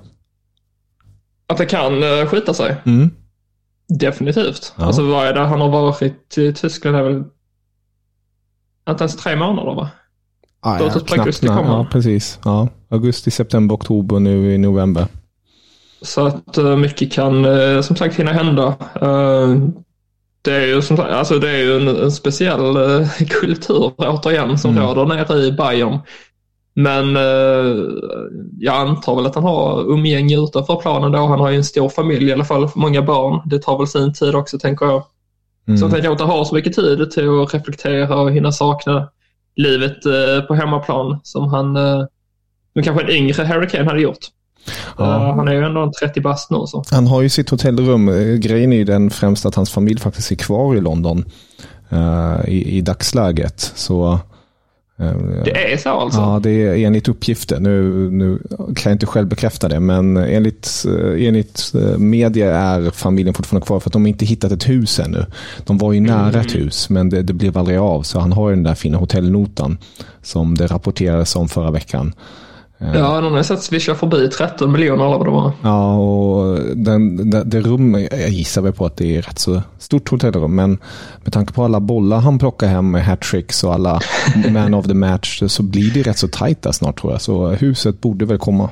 Att 1.48 1.58
det 1.58 1.66
kan 1.66 2.04
eh, 2.04 2.26
skita 2.26 2.54
sig? 2.54 2.76
Mm. 2.86 3.10
Definitivt. 4.00 4.74
Ja. 4.78 4.86
Alltså 4.86 5.02
vad 5.02 5.28
är 5.28 5.34
det 5.34 5.40
han 5.40 5.62
har 5.62 5.70
varit 5.70 6.38
i 6.38 6.54
Tyskland? 6.54 6.98
är 6.98 7.04
väl 7.04 7.24
inte 8.92 9.04
ens 9.04 9.16
tre 9.16 9.36
månader 9.36 9.76
va? 9.76 9.90
Ah, 10.60 10.80
ja, 10.80 10.90
knappt, 10.90 11.48
kommer. 11.48 11.64
Ja, 11.64 11.88
precis. 11.92 12.40
Ja. 12.46 12.68
Augusti, 12.90 13.32
september, 13.32 13.76
oktober, 13.76 14.20
nu 14.20 14.54
i 14.54 14.58
november. 14.58 15.06
Så 16.02 16.26
att 16.26 16.58
uh, 16.58 16.76
mycket 16.76 17.12
kan 17.12 17.46
uh, 17.46 17.82
som 17.82 17.96
sagt 17.96 18.16
hinna 18.16 18.32
hända. 18.32 18.76
Uh, 19.02 19.58
det 20.42 20.56
är 20.56 20.66
ju, 20.66 20.82
som, 20.82 21.00
alltså 21.00 21.40
det 21.40 21.50
är 21.50 21.58
ju 21.58 21.78
en, 21.78 21.88
en 21.88 22.12
speciell 22.12 22.76
kultur 23.42 23.92
återigen 23.98 24.58
som 24.58 24.72
mm. 24.72 24.84
råder 24.84 25.06
nere 25.06 25.46
i 25.46 25.52
Bayern. 25.52 26.00
Men 26.80 27.16
eh, 27.16 27.84
jag 28.60 28.76
antar 28.76 29.16
väl 29.16 29.26
att 29.26 29.36
han 29.36 29.44
har 29.44 29.92
umgänge 29.92 30.38
utanför 30.38 30.76
planen 30.76 31.12
då. 31.12 31.18
Han 31.18 31.40
har 31.40 31.50
ju 31.50 31.58
en 31.58 31.64
stor 31.64 31.90
familj 31.90 32.30
i 32.30 32.34
alla 32.34 32.46
fall, 32.46 32.70
många 32.76 33.02
barn. 33.02 33.42
Det 33.50 33.60
tar 33.60 33.78
väl 33.78 33.88
sin 33.88 34.14
tid 34.14 34.36
också 34.36 34.60
tänker 34.60 34.86
jag. 34.86 35.04
Mm. 35.68 35.78
Så 35.78 35.86
han 35.86 35.92
kanske 35.92 36.12
inte 36.12 36.24
har 36.24 36.46
så 36.46 36.56
mycket 36.56 36.74
tid 36.74 37.12
till 37.12 37.42
att 37.42 37.54
reflektera 37.54 38.16
och 38.16 38.32
hinna 38.32 38.52
sakna 38.52 39.10
livet 39.56 40.06
eh, 40.06 40.46
på 40.48 40.56
hemmaplan 40.56 41.20
som 41.24 41.50
han, 41.50 41.76
eh, 41.76 42.06
som 42.74 42.84
kanske 42.84 43.04
en 43.04 43.10
yngre 43.10 43.44
Harry 43.44 43.68
Kane 43.68 43.86
hade 43.86 44.02
gjort. 44.02 44.26
Ja. 44.98 45.34
Han 45.36 45.48
är 45.48 45.54
ju 45.54 45.64
ändå 45.64 45.82
en 45.82 45.92
30 45.92 46.22
bast 46.22 46.52
nu. 46.52 46.58
Så. 46.66 46.84
Han 46.92 47.08
har 47.08 47.22
ju 47.22 47.30
sitt 47.30 47.50
hotellrum. 47.50 48.06
Grejen 48.40 48.74
är 48.74 48.78
ju 48.78 48.84
den 48.84 49.10
främst 49.10 49.46
att 49.46 49.56
hans 49.56 49.72
familj 49.72 50.00
faktiskt 50.00 50.32
är 50.32 50.36
kvar 50.36 50.76
i 50.76 50.82
London 50.82 51.26
uh, 51.94 52.50
i, 52.50 52.78
i 52.78 52.82
dagsläget. 52.82 53.60
Så 53.76 54.14
Eh, 54.14 54.20
det 55.44 55.74
är 55.74 55.78
så 55.78 55.90
alltså? 55.90 56.20
Ja, 56.20 56.40
det 56.44 56.50
är 56.50 56.86
enligt 56.86 57.08
uppgifter. 57.08 57.60
Nu, 57.60 57.92
nu 58.12 58.40
kan 58.58 58.90
jag 58.90 58.92
inte 58.92 59.06
själv 59.06 59.28
bekräfta 59.28 59.68
det, 59.68 59.80
men 59.80 60.18
enligt, 60.18 60.86
eh, 60.88 61.28
enligt 61.28 61.74
eh, 61.76 61.98
media 61.98 62.58
är 62.58 62.92
familjen 62.92 63.34
fortfarande 63.34 63.66
kvar 63.66 63.80
för 63.80 63.90
att 63.90 63.94
de 63.94 64.08
inte 64.08 64.26
hittat 64.26 64.52
ett 64.52 64.70
hus 64.70 65.00
ännu. 65.00 65.26
De 65.66 65.78
var 65.78 65.94
ju 65.94 66.00
nära 66.00 66.30
mm. 66.30 66.42
ett 66.42 66.56
hus, 66.56 66.90
men 66.90 67.10
det, 67.10 67.22
det 67.22 67.34
blev 67.34 67.58
aldrig 67.58 67.78
av, 67.78 68.02
så 68.02 68.20
han 68.20 68.32
har 68.32 68.50
den 68.50 68.64
där 68.64 68.76
fina 68.76 68.98
hotellnotan 68.98 69.78
som 70.22 70.56
det 70.56 70.68
rapporterades 70.68 71.36
om 71.36 71.48
förra 71.48 71.72
veckan. 71.72 72.14
Ja, 72.80 73.22
någon 73.22 73.34
har 73.34 73.44
sett 73.44 73.62
swisha 73.62 73.96
förbi 73.96 74.28
13 74.28 74.72
miljoner 74.72 75.06
eller 75.06 75.18
vad 75.18 75.28
det 75.28 75.32
var. 75.32 75.52
Ja, 75.64 75.96
och 75.96 76.60
den, 76.76 77.30
det, 77.30 77.44
det 77.44 77.62
rum, 77.62 78.08
jag 78.12 78.30
gissar 78.30 78.62
väl 78.62 78.74
på 78.74 78.86
att 78.86 78.98
det 78.98 79.16
är 79.16 79.22
rätt 79.22 79.40
så 79.40 79.62
stort 79.80 80.10
hotellrum, 80.10 80.56
men 80.56 80.78
med 81.24 81.34
tanke 81.34 81.54
på 81.54 81.64
alla 81.64 81.80
bollar 81.80 82.20
han 82.20 82.40
plockar 82.40 82.68
hem 82.68 82.92
med 82.92 83.06
hattricks 83.06 83.64
och 83.64 83.74
alla 83.74 84.02
man 84.52 84.74
of 84.74 84.88
the 84.88 84.94
match 84.94 85.44
så 85.48 85.64
blir 85.64 85.94
det 85.94 86.02
rätt 86.02 86.18
så 86.18 86.28
tajt 86.28 86.62
där 86.62 86.72
snart 86.72 87.02
tror 87.02 87.14
jag. 87.14 87.22
Så 87.22 87.48
huset 87.48 88.02
borde 88.02 88.26
väl 88.26 88.38
komma. 88.38 88.70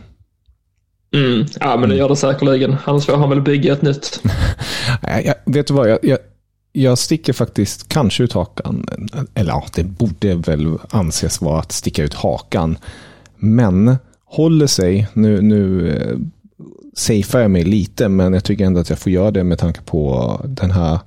Mm, 1.13 1.45
ja, 1.59 1.77
men 1.77 1.89
det 1.89 1.95
gör 1.95 2.09
det 2.09 2.15
säkerligen. 2.15 2.75
Annars 2.85 3.05
får 3.05 3.17
han 3.17 3.29
väl 3.29 3.41
bygga 3.41 3.73
ett 3.73 3.81
nytt. 3.81 4.21
jag, 5.01 5.35
vet 5.45 5.67
du 5.67 5.73
vad, 5.73 5.89
jag, 5.89 5.99
jag, 6.01 6.17
jag 6.71 6.97
sticker 6.97 7.33
faktiskt 7.33 7.89
kanske 7.89 8.23
ut 8.23 8.33
hakan. 8.33 8.85
Eller 9.33 9.51
ja, 9.51 9.65
det 9.75 9.83
borde 9.83 10.35
väl 10.35 10.77
anses 10.89 11.41
vara 11.41 11.59
att 11.59 11.71
sticka 11.71 12.03
ut 12.03 12.13
hakan. 12.13 12.77
Men 13.37 13.97
håller 14.25 14.67
sig, 14.67 15.07
nu, 15.13 15.41
nu 15.41 15.89
eh, 15.89 16.17
safear 16.93 17.41
jag 17.41 17.51
mig 17.51 17.63
lite, 17.63 18.09
men 18.09 18.33
jag 18.33 18.43
tycker 18.43 18.65
ändå 18.65 18.79
att 18.79 18.89
jag 18.89 18.99
får 18.99 19.11
göra 19.11 19.31
det 19.31 19.43
med 19.43 19.59
tanke 19.59 19.81
på 19.81 20.41
den 20.47 20.71
här 20.71 20.99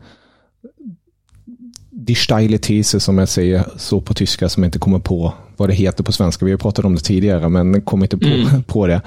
Die 1.90 2.14
steile 2.14 2.58
These 2.58 3.00
som 3.00 3.18
jag 3.18 3.28
säger 3.28 3.64
så 3.76 4.00
på 4.00 4.14
tyska 4.14 4.48
som 4.48 4.62
jag 4.62 4.68
inte 4.68 4.78
kommer 4.78 4.98
på 4.98 5.32
vad 5.56 5.68
det 5.68 5.74
heter 5.74 6.04
på 6.04 6.12
svenska. 6.12 6.44
Vi 6.44 6.50
har 6.50 6.58
pratat 6.58 6.84
om 6.84 6.94
det 6.94 7.00
tidigare 7.00 7.48
men 7.48 7.82
kommer 7.82 8.04
inte 8.04 8.18
på, 8.18 8.26
mm. 8.26 8.62
på 8.66 8.86
det. 8.86 9.00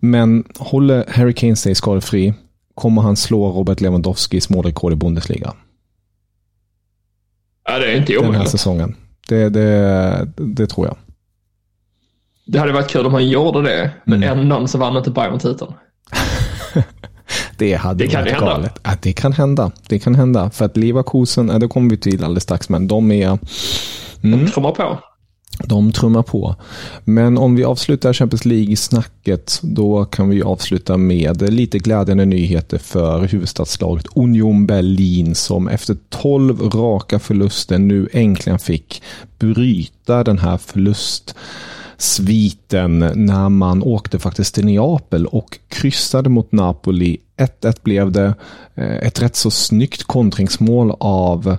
Men 0.00 0.44
håller 0.58 1.04
Harry 1.08 1.32
Kane 1.32 1.56
sig 1.56 1.74
skadefri 1.74 2.34
kommer 2.74 3.02
han 3.02 3.16
slå 3.16 3.52
Robert 3.52 3.80
Lewandowskis 3.80 4.50
målrekord 4.50 4.92
i 4.92 4.96
Bundesliga. 4.96 5.54
Ja, 7.64 7.78
det 7.78 7.92
är 7.92 7.96
inte 7.96 8.16
omöjligt. 8.18 8.32
Den 8.32 8.40
här 8.40 8.48
säsongen. 8.48 8.94
Det, 9.28 9.48
det, 9.48 10.28
det 10.36 10.66
tror 10.66 10.86
jag. 10.86 10.96
Det 12.48 12.58
hade 12.58 12.72
varit 12.72 12.88
kul 12.90 13.06
om 13.06 13.14
han 13.14 13.28
gjorde 13.28 13.62
det, 13.62 13.90
men 14.04 14.22
mm. 14.22 14.38
ändå 14.38 14.66
så 14.66 14.78
vann 14.78 14.96
inte 14.96 15.10
Bayern 15.10 15.38
titeln. 15.38 15.72
det 17.56 17.74
hade 17.74 18.04
det 18.04 18.10
kan 18.10 18.20
varit 18.20 18.32
hända. 18.32 18.50
galet. 18.50 18.80
Ja, 18.82 18.90
det 19.02 19.12
kan 19.12 19.32
hända. 19.32 19.70
Det 19.88 19.98
kan 19.98 20.14
hända. 20.14 20.50
För 20.50 20.64
att 20.64 20.76
Leverkusen, 20.76 21.48
ja, 21.48 21.58
det 21.58 21.68
kommer 21.68 21.90
vi 21.90 21.96
till 21.96 22.24
alldeles 22.24 22.42
strax, 22.42 22.68
men 22.68 22.88
de 22.88 23.12
är... 23.12 23.38
Mm, 24.22 24.44
de 24.44 24.50
trummar 24.50 24.72
på. 24.72 24.98
De 25.64 25.92
trummar 25.92 26.22
på. 26.22 26.56
Men 27.04 27.38
om 27.38 27.56
vi 27.56 27.64
avslutar 27.64 28.12
Champions 28.12 28.44
League-snacket, 28.44 29.60
då 29.62 30.04
kan 30.04 30.28
vi 30.28 30.42
avsluta 30.42 30.96
med 30.96 31.52
lite 31.52 31.78
glädjande 31.78 32.24
nyheter 32.24 32.78
för 32.78 33.20
huvudstadslaget 33.20 34.06
Union 34.14 34.66
Berlin 34.66 35.34
som 35.34 35.68
efter 35.68 35.96
tolv 36.08 36.60
raka 36.60 37.18
förluster 37.18 37.78
nu 37.78 38.08
äntligen 38.12 38.58
fick 38.58 39.02
bryta 39.38 40.24
den 40.24 40.38
här 40.38 40.56
förlust 40.56 41.34
sviten 41.98 42.98
när 43.14 43.48
man 43.48 43.82
åkte 43.82 44.18
faktiskt 44.18 44.54
till 44.54 44.64
Neapel 44.64 45.26
och 45.26 45.58
kryssade 45.68 46.28
mot 46.28 46.52
Napoli. 46.52 47.16
1-1 47.36 47.76
blev 47.82 48.12
det. 48.12 48.34
Eh, 48.74 48.96
ett 48.96 49.22
rätt 49.22 49.36
så 49.36 49.50
snyggt 49.50 50.04
kontringsmål 50.04 50.96
av 51.00 51.56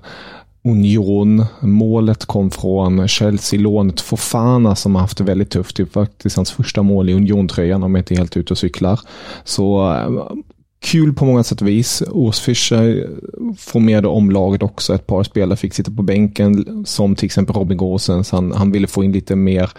Union. 0.64 1.46
Målet 1.62 2.26
kom 2.26 2.52
från 2.52 3.08
Chelsea-lånet 3.08 4.02
Fofana 4.02 4.76
som 4.76 4.96
har 4.96 5.02
haft 5.02 5.18
det 5.18 5.24
väldigt 5.24 5.50
tufft. 5.50 5.78
Det 5.78 5.84
är 5.84 5.88
faktiskt 5.88 6.36
hans 6.36 6.52
första 6.52 6.82
mål 6.82 7.10
i 7.10 7.14
Union-tröjan 7.14 7.84
om 7.84 7.96
jag 7.96 8.02
inte 8.02 8.14
är 8.14 8.18
helt 8.18 8.38
ute 8.38 8.54
och 8.54 8.58
cyklar. 8.58 9.00
Så 9.44 9.94
eh, 9.94 10.38
kul 10.80 11.14
på 11.14 11.26
många 11.26 11.44
sätt 11.44 11.62
och 11.62 11.68
vis. 11.68 12.04
Urs 12.12 12.40
Fischer 12.40 13.10
formerade 13.58 14.08
om 14.08 14.32
laget 14.32 14.64
också. 14.64 14.94
Ett 14.96 15.08
par 15.08 15.24
spelare 15.24 15.58
fick 15.58 15.74
sitta 15.74 15.92
på 15.92 16.04
bänken 16.04 16.86
som 16.86 17.16
till 17.16 17.26
exempel 17.26 17.56
Robin 17.56 17.78
Gåsens. 17.78 18.32
Han, 18.32 18.52
han 18.52 18.72
ville 18.72 18.88
få 18.88 19.04
in 19.04 19.12
lite 19.12 19.36
mer 19.36 19.70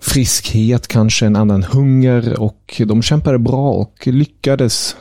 friskhet, 0.00 0.88
kanske 0.88 1.26
en 1.26 1.36
annan 1.36 1.62
hunger 1.62 2.40
och 2.40 2.82
de 2.86 3.02
kämpade 3.02 3.38
bra 3.38 3.72
och 3.72 4.06
lyckades 4.06 4.96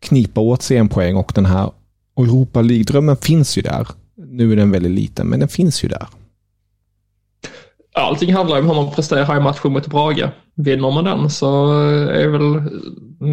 knipa 0.00 0.40
åt 0.40 0.62
sig 0.62 0.76
en 0.76 0.88
poäng 0.88 1.16
och 1.16 1.32
den 1.34 1.46
här 1.46 1.70
Europa 2.16 2.62
League-drömmen 2.62 3.16
finns 3.16 3.58
ju 3.58 3.62
där. 3.62 3.88
Nu 4.16 4.52
är 4.52 4.56
den 4.56 4.70
väldigt 4.70 4.92
liten, 4.92 5.26
men 5.26 5.40
den 5.40 5.48
finns 5.48 5.84
ju 5.84 5.88
där. 5.88 6.06
Allting 7.94 8.34
handlar 8.34 8.58
om 8.58 8.66
hur 8.66 8.74
man 8.74 8.90
presterar 8.90 9.36
i 9.36 9.40
matchen 9.40 9.72
mot 9.72 9.86
Brage. 9.86 10.28
Vinner 10.54 10.90
man 10.90 11.04
den 11.04 11.30
så 11.30 11.72
är, 12.08 12.28
väl, 12.28 12.42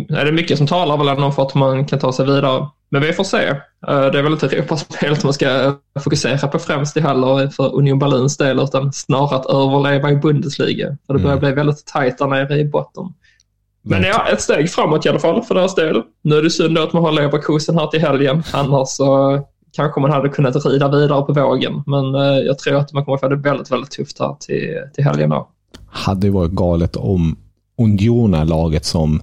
är 0.10 0.26
det 0.26 0.32
mycket 0.32 0.58
som 0.58 0.68
talar 0.68 0.98
väl 0.98 1.08
ändå 1.08 1.32
för 1.32 1.44
att 1.44 1.56
man 1.56 1.86
kan 1.86 2.00
ta 2.00 2.14
sig 2.14 2.26
vidare. 2.26 2.68
Men 2.92 3.02
vi 3.02 3.14
får 3.14 3.24
se. 3.24 3.48
Eh, 3.88 4.12
det 4.12 4.20
är 4.20 4.22
väl 4.22 4.32
inte 4.32 4.46
Europaspelet 4.46 5.24
man 5.24 5.34
ska 5.34 5.76
fokusera 6.04 6.48
på 6.48 6.60
främst 6.60 6.98
i 6.98 7.02
heller 7.02 7.48
för 7.48 7.76
Union 7.76 8.00
Berlins 8.00 8.38
del 8.38 8.60
utan 8.60 8.94
snarare 8.94 9.36
att 9.36 9.46
överleva 9.46 10.12
i 10.12 10.16
Bundesliga. 10.16 10.98
För 11.08 11.14
det 11.14 11.20
börjar 11.20 11.38
mm. 11.38 11.40
bli 11.40 11.52
väldigt 11.52 11.86
tajt 11.86 12.18
där 12.18 12.28
nere 12.28 12.60
i 12.60 12.66
botten. 12.66 13.14
Men 13.84 14.04
ja, 14.04 14.28
ett 14.28 14.42
steg 14.42 14.70
framåt 14.70 15.06
i 15.06 15.10
alla 15.10 15.20
fall 15.20 15.44
för 15.44 15.56
deras 15.56 15.76
del. 15.76 16.02
Nu 16.22 16.36
är 16.36 16.42
det 16.42 16.50
synd 16.50 16.78
att 16.78 16.94
man 16.94 17.04
har 17.04 17.12
Leverkusen 17.12 17.78
här 17.78 17.88
till 17.88 18.02
helgen. 18.02 18.44
Annars 18.54 18.88
så 18.88 19.42
kanske 19.72 20.02
man 20.02 20.12
hade 20.12 20.30
kunnat 20.30 20.66
rida 20.66 20.88
vidare 20.88 21.22
på 21.22 21.34
vågen. 21.34 21.84
Men 21.86 22.16
eh, 22.16 22.40
jag 22.40 22.60
tror 22.60 22.76
att 22.76 22.94
man 22.94 23.06
kommer 23.06 23.18
få 23.18 23.28
det 23.28 23.36
väldigt, 23.36 23.72
väldigt 23.72 23.92
tufft 23.92 24.20
här 24.20 24.36
till, 24.40 24.78
till 24.94 25.04
helgen. 25.04 25.30
Då. 25.30 25.50
Hade 25.88 26.28
det 26.28 26.32
varit 26.32 26.52
galet 26.52 26.96
om 26.96 27.38
Union 27.78 28.34
är 28.34 28.46
laget 28.46 28.86
som 28.86 29.22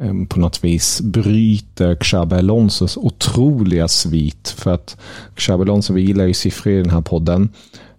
Ehm, 0.00 0.26
på 0.26 0.40
något 0.40 0.64
vis 0.64 1.00
bryter 1.00 1.94
Xabi 1.94 2.36
Alonsos 2.36 2.96
otroliga 2.96 3.88
svit. 3.88 4.48
För 4.48 4.74
att 4.74 4.96
Xabi 5.34 5.62
Alonso, 5.62 5.94
vi 5.94 6.02
gillar 6.02 6.24
ju 6.24 6.34
siffror 6.34 6.72
i 6.72 6.76
den 6.76 6.90
här 6.90 7.00
podden. 7.00 7.48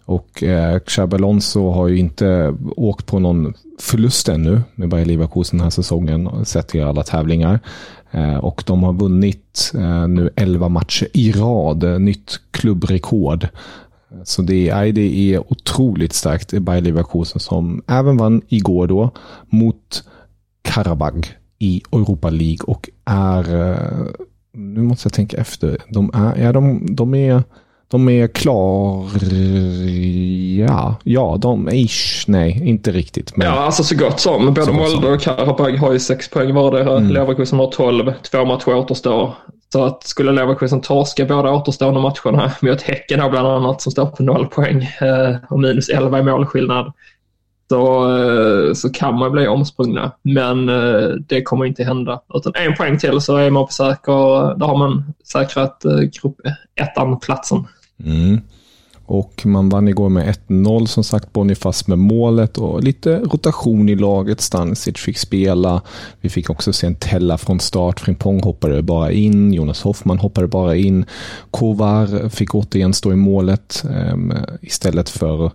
Och 0.05 0.43
eh, 0.43 0.79
Xabi 0.79 1.15
Alonso 1.15 1.69
har 1.71 1.87
ju 1.87 1.97
inte 1.97 2.55
åkt 2.75 3.05
på 3.05 3.19
någon 3.19 3.53
förlust 3.79 4.29
ännu 4.29 4.61
med 4.75 4.89
Bayer 4.89 5.05
Leverkusen 5.05 5.57
den 5.57 5.63
här 5.63 5.69
säsongen 5.69 6.45
sett 6.45 6.67
till 6.67 6.83
alla 6.83 7.03
tävlingar. 7.03 7.59
Eh, 8.11 8.37
och 8.37 8.63
de 8.65 8.83
har 8.83 8.93
vunnit 8.93 9.71
eh, 9.75 10.07
nu 10.07 10.29
11 10.35 10.69
matcher 10.69 11.07
i 11.13 11.31
rad, 11.31 11.83
eh, 11.83 11.99
nytt 11.99 12.39
klubbrekord. 12.51 13.47
Så 14.23 14.41
det 14.41 14.69
är, 14.69 14.91
det 14.91 15.33
är 15.33 15.51
otroligt 15.51 16.13
starkt, 16.13 16.53
Bayer 16.59 16.81
Leverkusen 16.81 17.39
som 17.39 17.83
även 17.87 18.17
vann 18.17 18.41
igår 18.47 18.87
då 18.87 19.11
mot 19.49 20.03
Karabag 20.61 21.37
i 21.63 21.81
Europa 21.91 22.29
League 22.29 22.59
och 22.67 22.89
är, 23.05 23.71
eh, 23.71 24.05
nu 24.53 24.81
måste 24.81 25.07
jag 25.07 25.13
tänka 25.13 25.37
efter, 25.37 25.77
de 25.89 26.11
är, 26.13 26.43
ja, 26.43 26.51
de, 26.51 26.95
de 26.95 27.15
är, 27.15 27.43
de 27.87 28.09
är 28.09 28.27
klar, 28.27 29.09
ja, 30.67 30.95
ja, 31.03 31.37
de, 31.41 31.69
ish, 31.69 32.23
nej, 32.27 32.61
inte 32.65 32.91
riktigt. 32.91 33.37
Men... 33.37 33.47
Ja, 33.47 33.53
alltså 33.53 33.83
så 33.83 33.95
gott 33.95 34.19
som. 34.19 34.53
Både 34.53 34.71
Molde 34.71 35.13
och 35.13 35.21
Karabag 35.21 35.77
har 35.77 35.93
ju 35.93 35.99
sex 35.99 36.29
poäng 36.29 36.53
vardera. 36.53 36.97
Mm. 36.97 37.11
Leverkusen 37.11 37.59
har 37.59 37.67
tolv, 37.67 38.13
två 38.31 38.45
matcher 38.45 38.75
återstår. 38.75 39.33
Så 39.73 39.83
att 39.83 40.03
skulle 40.03 40.31
Leverkusen 40.31 40.81
torska 40.81 41.25
båda 41.25 41.51
återstående 41.51 41.99
matcherna 41.99 42.51
mot 42.61 42.81
Häcken 42.81 43.19
då 43.19 43.29
bland 43.29 43.47
annat 43.47 43.81
som 43.81 43.91
står 43.91 44.05
på 44.05 44.23
noll 44.23 44.47
poäng 44.47 44.89
eh, 45.01 45.35
och 45.49 45.59
minus 45.59 45.89
elva 45.89 46.19
i 46.19 46.23
målskillnad 46.23 46.93
så, 47.69 48.11
eh, 48.17 48.73
så 48.73 48.89
kan 48.89 49.19
man 49.19 49.31
bli 49.31 49.47
omsprungna. 49.47 50.11
Men 50.21 50.69
eh, 50.69 51.09
det 51.27 51.41
kommer 51.41 51.65
inte 51.65 51.83
hända. 51.83 52.21
Utan 52.33 52.53
en 52.55 52.75
poäng 52.75 52.97
till 52.99 53.21
så 53.21 53.37
är 53.37 53.49
man 53.49 53.65
på 53.65 53.73
säker, 53.73 54.59
då 54.59 54.65
har 54.65 54.77
man 54.77 55.13
säkrat 55.31 55.85
eh, 55.85 55.99
grupp 55.99 56.35
ettan-platsen. 56.75 57.67
Mm. 58.05 58.41
Och 59.05 59.45
man 59.45 59.69
vann 59.69 59.87
igår 59.87 60.09
med 60.09 60.35
1-0 60.47 60.85
som 60.85 61.03
sagt. 61.03 61.33
Boniface 61.33 61.83
med 61.87 61.99
målet 61.99 62.57
och 62.57 62.83
lite 62.83 63.19
rotation 63.19 63.89
i 63.89 63.95
laget. 63.95 64.41
Stanisic 64.41 64.97
fick 64.97 65.17
spela. 65.17 65.81
Vi 66.21 66.29
fick 66.29 66.49
också 66.49 66.73
se 66.73 66.87
en 66.87 66.95
Tella 66.95 67.37
från 67.37 67.59
start. 67.59 67.99
Frimpong 67.99 68.43
hoppade 68.43 68.81
bara 68.81 69.11
in. 69.11 69.53
Jonas 69.53 69.81
Hoffman 69.81 70.19
hoppade 70.19 70.47
bara 70.47 70.75
in. 70.75 71.05
Kovar 71.51 72.29
fick 72.29 72.55
återigen 72.55 72.93
stå 72.93 73.11
i 73.11 73.15
målet 73.15 73.83
um, 74.13 74.33
istället 74.61 75.09
för 75.09 75.51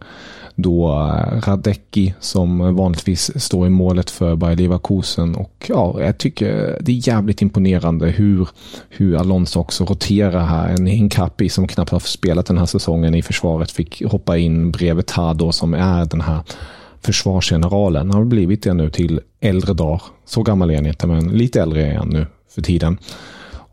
då 0.60 0.88
eh, 0.88 1.40
Radecki 1.40 2.14
som 2.20 2.76
vanligtvis 2.76 3.42
står 3.42 3.66
i 3.66 3.70
målet 3.70 4.10
för 4.10 4.36
Bayer 4.36 4.56
Leverkusen. 4.56 5.34
Och 5.34 5.66
ja, 5.68 5.96
jag 6.00 6.18
tycker 6.18 6.78
det 6.80 6.92
är 6.92 7.08
jävligt 7.08 7.42
imponerande 7.42 8.06
hur, 8.06 8.48
hur 8.88 9.16
Alonso 9.16 9.60
också 9.60 9.84
roterar 9.84 10.44
här. 10.44 10.68
En 10.68 10.86
Hinkapi 10.86 11.48
som 11.48 11.68
knappt 11.68 11.90
har 11.90 11.98
spelat 11.98 12.46
den 12.46 12.58
här 12.58 12.66
säsongen 12.66 13.14
i 13.14 13.22
försvaret 13.22 13.70
fick 13.70 14.02
hoppa 14.04 14.38
in 14.38 14.70
bredvid 14.70 15.06
Tado 15.06 15.52
som 15.52 15.74
är 15.74 16.04
den 16.04 16.20
här 16.20 16.40
försvarsgeneralen. 17.00 18.10
Han 18.10 18.18
har 18.18 18.24
blivit 18.24 18.62
det 18.62 18.74
nu 18.74 18.90
till 18.90 19.20
äldre 19.40 19.74
dag. 19.74 20.00
Så 20.26 20.42
gammal 20.42 20.70
är 20.70 20.76
han 20.76 20.86
inte, 20.86 21.06
men 21.06 21.28
lite 21.28 21.62
äldre 21.62 21.86
är 21.86 21.96
han 21.96 22.08
nu 22.08 22.26
för 22.54 22.62
tiden. 22.62 22.98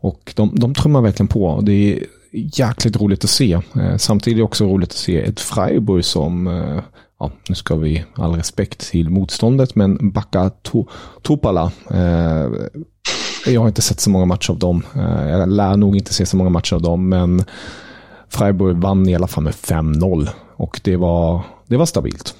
Och 0.00 0.32
de, 0.36 0.50
de 0.54 0.74
trummar 0.74 1.00
verkligen 1.00 1.28
på. 1.28 1.60
Det 1.62 1.72
är 1.72 2.04
jäkligt 2.36 2.96
roligt 2.96 3.24
att 3.24 3.30
se. 3.30 3.52
Eh, 3.52 3.96
samtidigt 3.96 4.44
också 4.44 4.64
roligt 4.64 4.90
att 4.90 4.96
se 4.96 5.22
ett 5.22 5.40
Freiburg 5.40 6.04
som, 6.04 6.46
eh, 6.46 6.82
ja, 7.20 7.30
nu 7.48 7.54
ska 7.54 7.76
vi 7.76 8.04
all 8.14 8.34
respekt 8.34 8.90
till 8.90 9.10
motståndet, 9.10 9.74
men 9.74 10.10
Backa 10.10 10.50
to, 10.62 10.84
Topala. 11.22 11.72
Eh, 11.90 12.50
jag 13.46 13.60
har 13.60 13.68
inte 13.68 13.82
sett 13.82 14.00
så 14.00 14.10
många 14.10 14.24
matcher 14.24 14.50
av 14.50 14.58
dem. 14.58 14.82
Jag 15.28 15.48
lär 15.48 15.76
nog 15.76 15.96
inte 15.96 16.14
se 16.14 16.26
så 16.26 16.36
många 16.36 16.50
matcher 16.50 16.74
av 16.74 16.82
dem, 16.82 17.08
men 17.08 17.44
Freiburg 18.28 18.76
vann 18.76 19.08
i 19.08 19.14
alla 19.14 19.26
fall 19.26 19.44
med 19.44 19.54
5-0 19.54 20.28
och 20.56 20.80
det 20.84 20.96
var, 20.96 21.42
det 21.66 21.76
var 21.76 21.86
stabilt. 21.86 22.34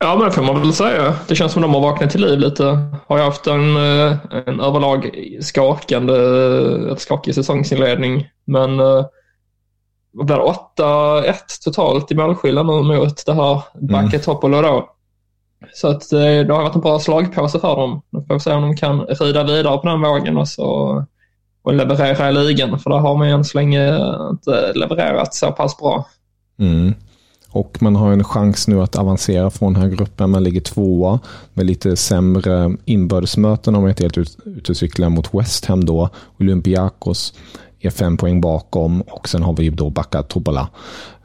Ja, 0.00 0.16
men 0.16 0.24
det 0.24 0.32
får 0.32 0.42
man 0.42 0.60
väl 0.60 0.72
säga. 0.72 1.14
Det 1.28 1.34
känns 1.34 1.52
som 1.52 1.62
de 1.62 1.74
har 1.74 1.80
vaknat 1.80 2.10
till 2.10 2.20
liv 2.20 2.38
lite. 2.38 2.64
Har 3.06 3.18
ju 3.18 3.24
haft 3.24 3.46
en, 3.46 3.76
eh, 3.76 4.16
en 4.46 4.60
överlag 4.60 5.10
skakande, 5.40 6.14
ett 6.92 7.00
skakig 7.00 7.34
säsongsinledning. 7.34 8.28
Men 8.44 8.80
eh, 8.80 9.06
vad 10.12 10.26
blir 10.26 10.36
8-1 10.76 11.34
totalt 11.64 12.12
i 12.12 12.14
målskillnad 12.14 12.66
nu 12.66 12.72
mot 12.72 13.26
det 13.26 13.32
här 13.32 13.62
Backe 13.74 14.18
Topolo 14.18 14.62
då. 14.62 14.90
Så 15.74 15.88
att 15.88 16.12
eh, 16.12 16.20
det 16.20 16.54
har 16.54 16.62
varit 16.62 16.74
en 16.74 16.80
bra 16.80 16.98
slagpåse 16.98 17.60
för 17.60 17.76
dem. 17.76 18.02
Nu 18.10 18.24
får 18.28 18.34
vi 18.34 18.40
se 18.40 18.52
om 18.52 18.62
de 18.62 18.76
kan 18.76 19.00
rida 19.00 19.44
vidare 19.44 19.78
på 19.78 19.88
den 19.88 20.02
vågen 20.02 20.36
och, 20.36 20.48
så, 20.48 21.04
och 21.62 21.74
leverera 21.74 22.30
i 22.30 22.32
ligan. 22.32 22.78
För 22.78 22.90
där 22.90 22.98
har 22.98 23.16
man 23.16 23.28
ju 23.28 23.34
än 23.34 23.44
så 23.44 23.58
länge 23.58 23.98
inte 24.30 24.72
levererat 24.74 25.34
så 25.34 25.52
pass 25.52 25.78
bra. 25.78 26.06
Mm. 26.58 26.94
Och 27.58 27.82
man 27.82 27.96
har 27.96 28.12
en 28.12 28.24
chans 28.24 28.68
nu 28.68 28.82
att 28.82 28.96
avancera 28.96 29.50
från 29.50 29.72
den 29.72 29.82
här 29.82 29.90
gruppen. 29.90 30.30
Man 30.30 30.44
ligger 30.44 30.60
tvåa 30.60 31.20
med 31.54 31.66
lite 31.66 31.96
sämre 31.96 32.76
inbördesmöten 32.84 33.74
om 33.74 33.82
jag 33.82 33.90
inte 33.90 34.04
helt 34.04 34.18
ute 34.44 34.72
och 34.72 34.76
cyklar 34.76 35.08
mot 35.08 35.34
West 35.34 35.64
Ham 35.64 35.84
då. 35.84 36.10
Olympiakos 36.40 37.34
är 37.80 37.90
fem 37.90 38.16
poäng 38.16 38.40
bakom 38.40 39.00
och 39.00 39.28
sen 39.28 39.42
har 39.42 39.56
vi 39.56 39.70
då 39.70 39.90
Backa 39.90 40.22
Tobala 40.22 40.68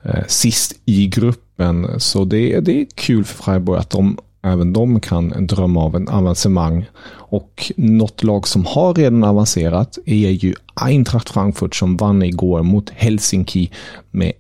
eh, 0.04 0.26
sist 0.28 0.76
i 0.86 1.08
gruppen. 1.08 2.00
Så 2.00 2.26
det, 2.26 2.60
det 2.60 2.82
är 2.82 2.86
kul 2.96 3.24
för 3.24 3.44
Freiburg 3.44 3.80
att 3.80 3.90
de 3.90 4.18
även 4.44 4.74
de 4.74 5.00
kan 5.00 5.48
drömma 5.48 5.84
av 5.84 5.96
en 5.96 6.10
avancemang. 6.10 6.86
Och 7.12 7.72
något 7.78 8.24
lag 8.24 8.48
som 8.48 8.66
har 8.66 8.94
redan 8.94 9.24
avancerat 9.24 9.98
är 10.06 10.30
ju 10.30 10.54
Eintracht 10.76 11.30
Frankfurt 11.30 11.76
som 11.76 11.98
vann 11.98 12.24
igår 12.24 12.64
mot 12.64 12.90
Helsinki 12.90 13.72
med 14.12 14.34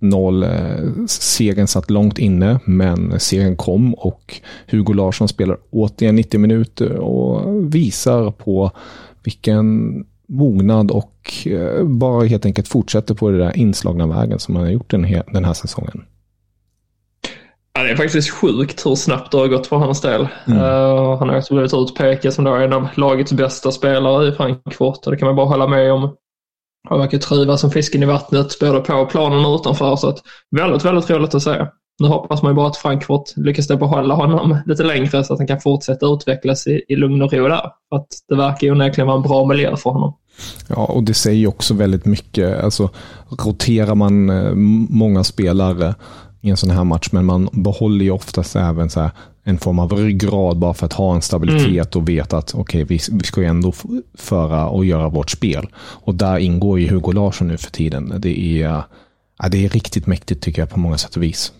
1-0. 0.00 0.44
Eh, 0.44 1.06
segern 1.06 1.66
satt 1.66 1.90
långt 1.90 2.18
inne, 2.18 2.60
men 2.64 3.20
segern 3.20 3.56
kom 3.56 3.94
och 3.94 4.40
Hugo 4.66 4.92
Larsson 4.92 5.28
spelar 5.28 5.56
återigen 5.70 6.16
90 6.16 6.40
minuter 6.40 6.92
och 6.92 7.74
visar 7.74 8.30
på 8.30 8.70
vilken 9.22 10.04
mognad 10.28 10.90
och 10.90 11.46
eh, 11.46 11.84
bara 11.84 12.26
helt 12.26 12.46
enkelt 12.46 12.68
fortsätter 12.68 13.14
på 13.14 13.30
den 13.30 13.40
där 13.40 13.56
inslagna 13.56 14.06
vägen 14.06 14.38
som 14.38 14.56
han 14.56 14.64
har 14.64 14.72
gjort 14.72 14.90
den 14.90 15.04
här, 15.04 15.22
den 15.32 15.44
här 15.44 15.54
säsongen. 15.54 16.04
Ja, 17.72 17.82
det 17.82 17.90
är 17.90 17.96
faktiskt 17.96 18.30
sjukt 18.30 18.86
hur 18.86 18.94
snabbt 18.94 19.32
det 19.32 19.38
har 19.38 19.48
gått 19.48 19.66
för 19.66 19.76
hans 19.76 20.00
del. 20.00 20.28
Mm. 20.46 20.58
Uh, 20.58 21.18
han 21.18 21.28
har 21.28 21.38
också 21.38 21.54
blivit 21.54 21.74
utpekad 21.74 22.34
som 22.34 22.44
då 22.44 22.54
en 22.54 22.72
av 22.72 22.88
lagets 22.94 23.32
bästa 23.32 23.72
spelare 23.72 24.28
i 24.28 24.32
Frankfurt 24.32 25.06
och 25.06 25.10
det 25.10 25.16
kan 25.16 25.26
man 25.26 25.36
bara 25.36 25.46
hålla 25.46 25.66
med 25.66 25.92
om. 25.92 26.16
Han 26.88 26.98
verkar 26.98 27.18
trivas 27.18 27.60
som 27.60 27.70
fisken 27.70 28.02
i 28.02 28.06
vattnet 28.06 28.58
både 28.60 28.80
på 28.80 29.06
planen 29.06 29.44
och 29.44 29.60
utanför. 29.60 29.96
Så 29.96 30.08
att, 30.08 30.18
väldigt, 30.56 30.84
väldigt 30.84 31.10
roligt 31.10 31.34
att 31.34 31.42
se. 31.42 31.66
Nu 32.00 32.08
hoppas 32.08 32.42
man 32.42 32.52
ju 32.52 32.56
bara 32.56 32.66
att 32.66 32.76
Frankfurt 32.76 33.36
lyckas 33.36 33.68
behålla 33.68 34.14
honom 34.14 34.58
lite 34.66 34.82
längre 34.82 35.24
så 35.24 35.32
att 35.32 35.38
han 35.38 35.46
kan 35.46 35.60
fortsätta 35.60 36.06
utvecklas 36.06 36.66
i, 36.66 36.82
i 36.88 36.96
lugn 36.96 37.22
och 37.22 37.32
ro 37.32 37.48
där. 37.48 37.62
För 37.88 37.96
att 37.96 38.06
det 38.28 38.36
verkar 38.36 38.66
ju 38.66 38.72
onekligen 38.72 39.06
vara 39.06 39.16
en 39.16 39.22
bra 39.22 39.46
miljö 39.46 39.76
för 39.76 39.90
honom. 39.90 40.16
Ja, 40.68 40.84
och 40.84 41.02
det 41.02 41.14
säger 41.14 41.38
ju 41.38 41.46
också 41.46 41.74
väldigt 41.74 42.04
mycket. 42.04 42.64
Alltså, 42.64 42.90
roterar 43.44 43.94
man 43.94 44.30
eh, 44.30 44.54
många 44.90 45.24
spelare 45.24 45.94
i 46.40 46.50
en 46.50 46.56
sån 46.56 46.70
här 46.70 46.84
match, 46.84 47.08
men 47.12 47.24
man 47.24 47.48
behåller 47.52 48.04
ju 48.04 48.10
oftast 48.10 48.56
även 48.56 48.90
så 48.90 49.00
här, 49.00 49.10
en 49.48 49.58
form 49.58 49.78
av 49.78 49.92
ryggrad 49.92 50.58
bara 50.58 50.74
för 50.74 50.86
att 50.86 50.92
ha 50.92 51.14
en 51.14 51.22
stabilitet 51.22 51.94
mm. 51.94 52.02
och 52.02 52.08
veta 52.08 52.38
att 52.38 52.54
okej, 52.54 52.82
okay, 52.82 52.84
vi, 52.84 53.00
vi 53.12 53.24
ska 53.24 53.40
ju 53.40 53.46
ändå 53.46 53.72
föra 54.14 54.68
och 54.68 54.84
göra 54.84 55.08
vårt 55.08 55.30
spel. 55.30 55.68
Och 55.76 56.14
där 56.14 56.38
ingår 56.38 56.80
ju 56.80 56.88
Hugo 56.88 57.12
Larsson 57.12 57.48
nu 57.48 57.56
för 57.56 57.70
tiden. 57.70 58.14
Det 58.18 58.62
är, 58.62 58.82
ja, 59.38 59.48
det 59.48 59.64
är 59.64 59.68
riktigt 59.68 60.06
mäktigt 60.06 60.42
tycker 60.42 60.62
jag 60.62 60.70
på 60.70 60.78
många 60.78 60.98
sätt 60.98 61.16
och 61.16 61.22
vis. 61.22 61.52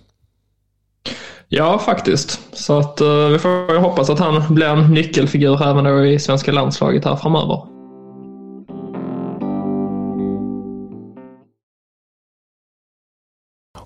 Ja, 1.48 1.78
faktiskt. 1.78 2.40
Så 2.52 2.78
att 2.78 3.00
uh, 3.00 3.28
vi 3.28 3.38
får 3.38 3.72
ju 3.72 3.78
hoppas 3.78 4.10
att 4.10 4.18
han 4.18 4.54
blir 4.54 4.66
en 4.66 4.94
nyckelfigur 4.94 5.62
även 5.62 5.84
då 5.84 6.06
i 6.06 6.18
svenska 6.18 6.52
landslaget 6.52 7.04
här 7.04 7.16
framöver. 7.16 7.62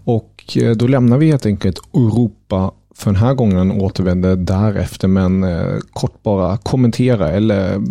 Och 0.05 0.57
eh, 0.57 0.71
då 0.71 0.87
lämnar 0.87 1.19
vi 1.19 1.31
helt 1.31 1.47
enkelt 1.47 1.79
Europa 1.95 2.73
för 2.95 3.13
den 3.13 3.21
här 3.21 3.35
gången 3.35 3.73
återvänder 3.73 4.37
därefter, 4.37 5.09
men 5.09 5.45
eh, 5.45 5.79
kort 5.93 6.23
bara 6.23 6.57
kommentera 6.57 7.31
eller 7.31 7.83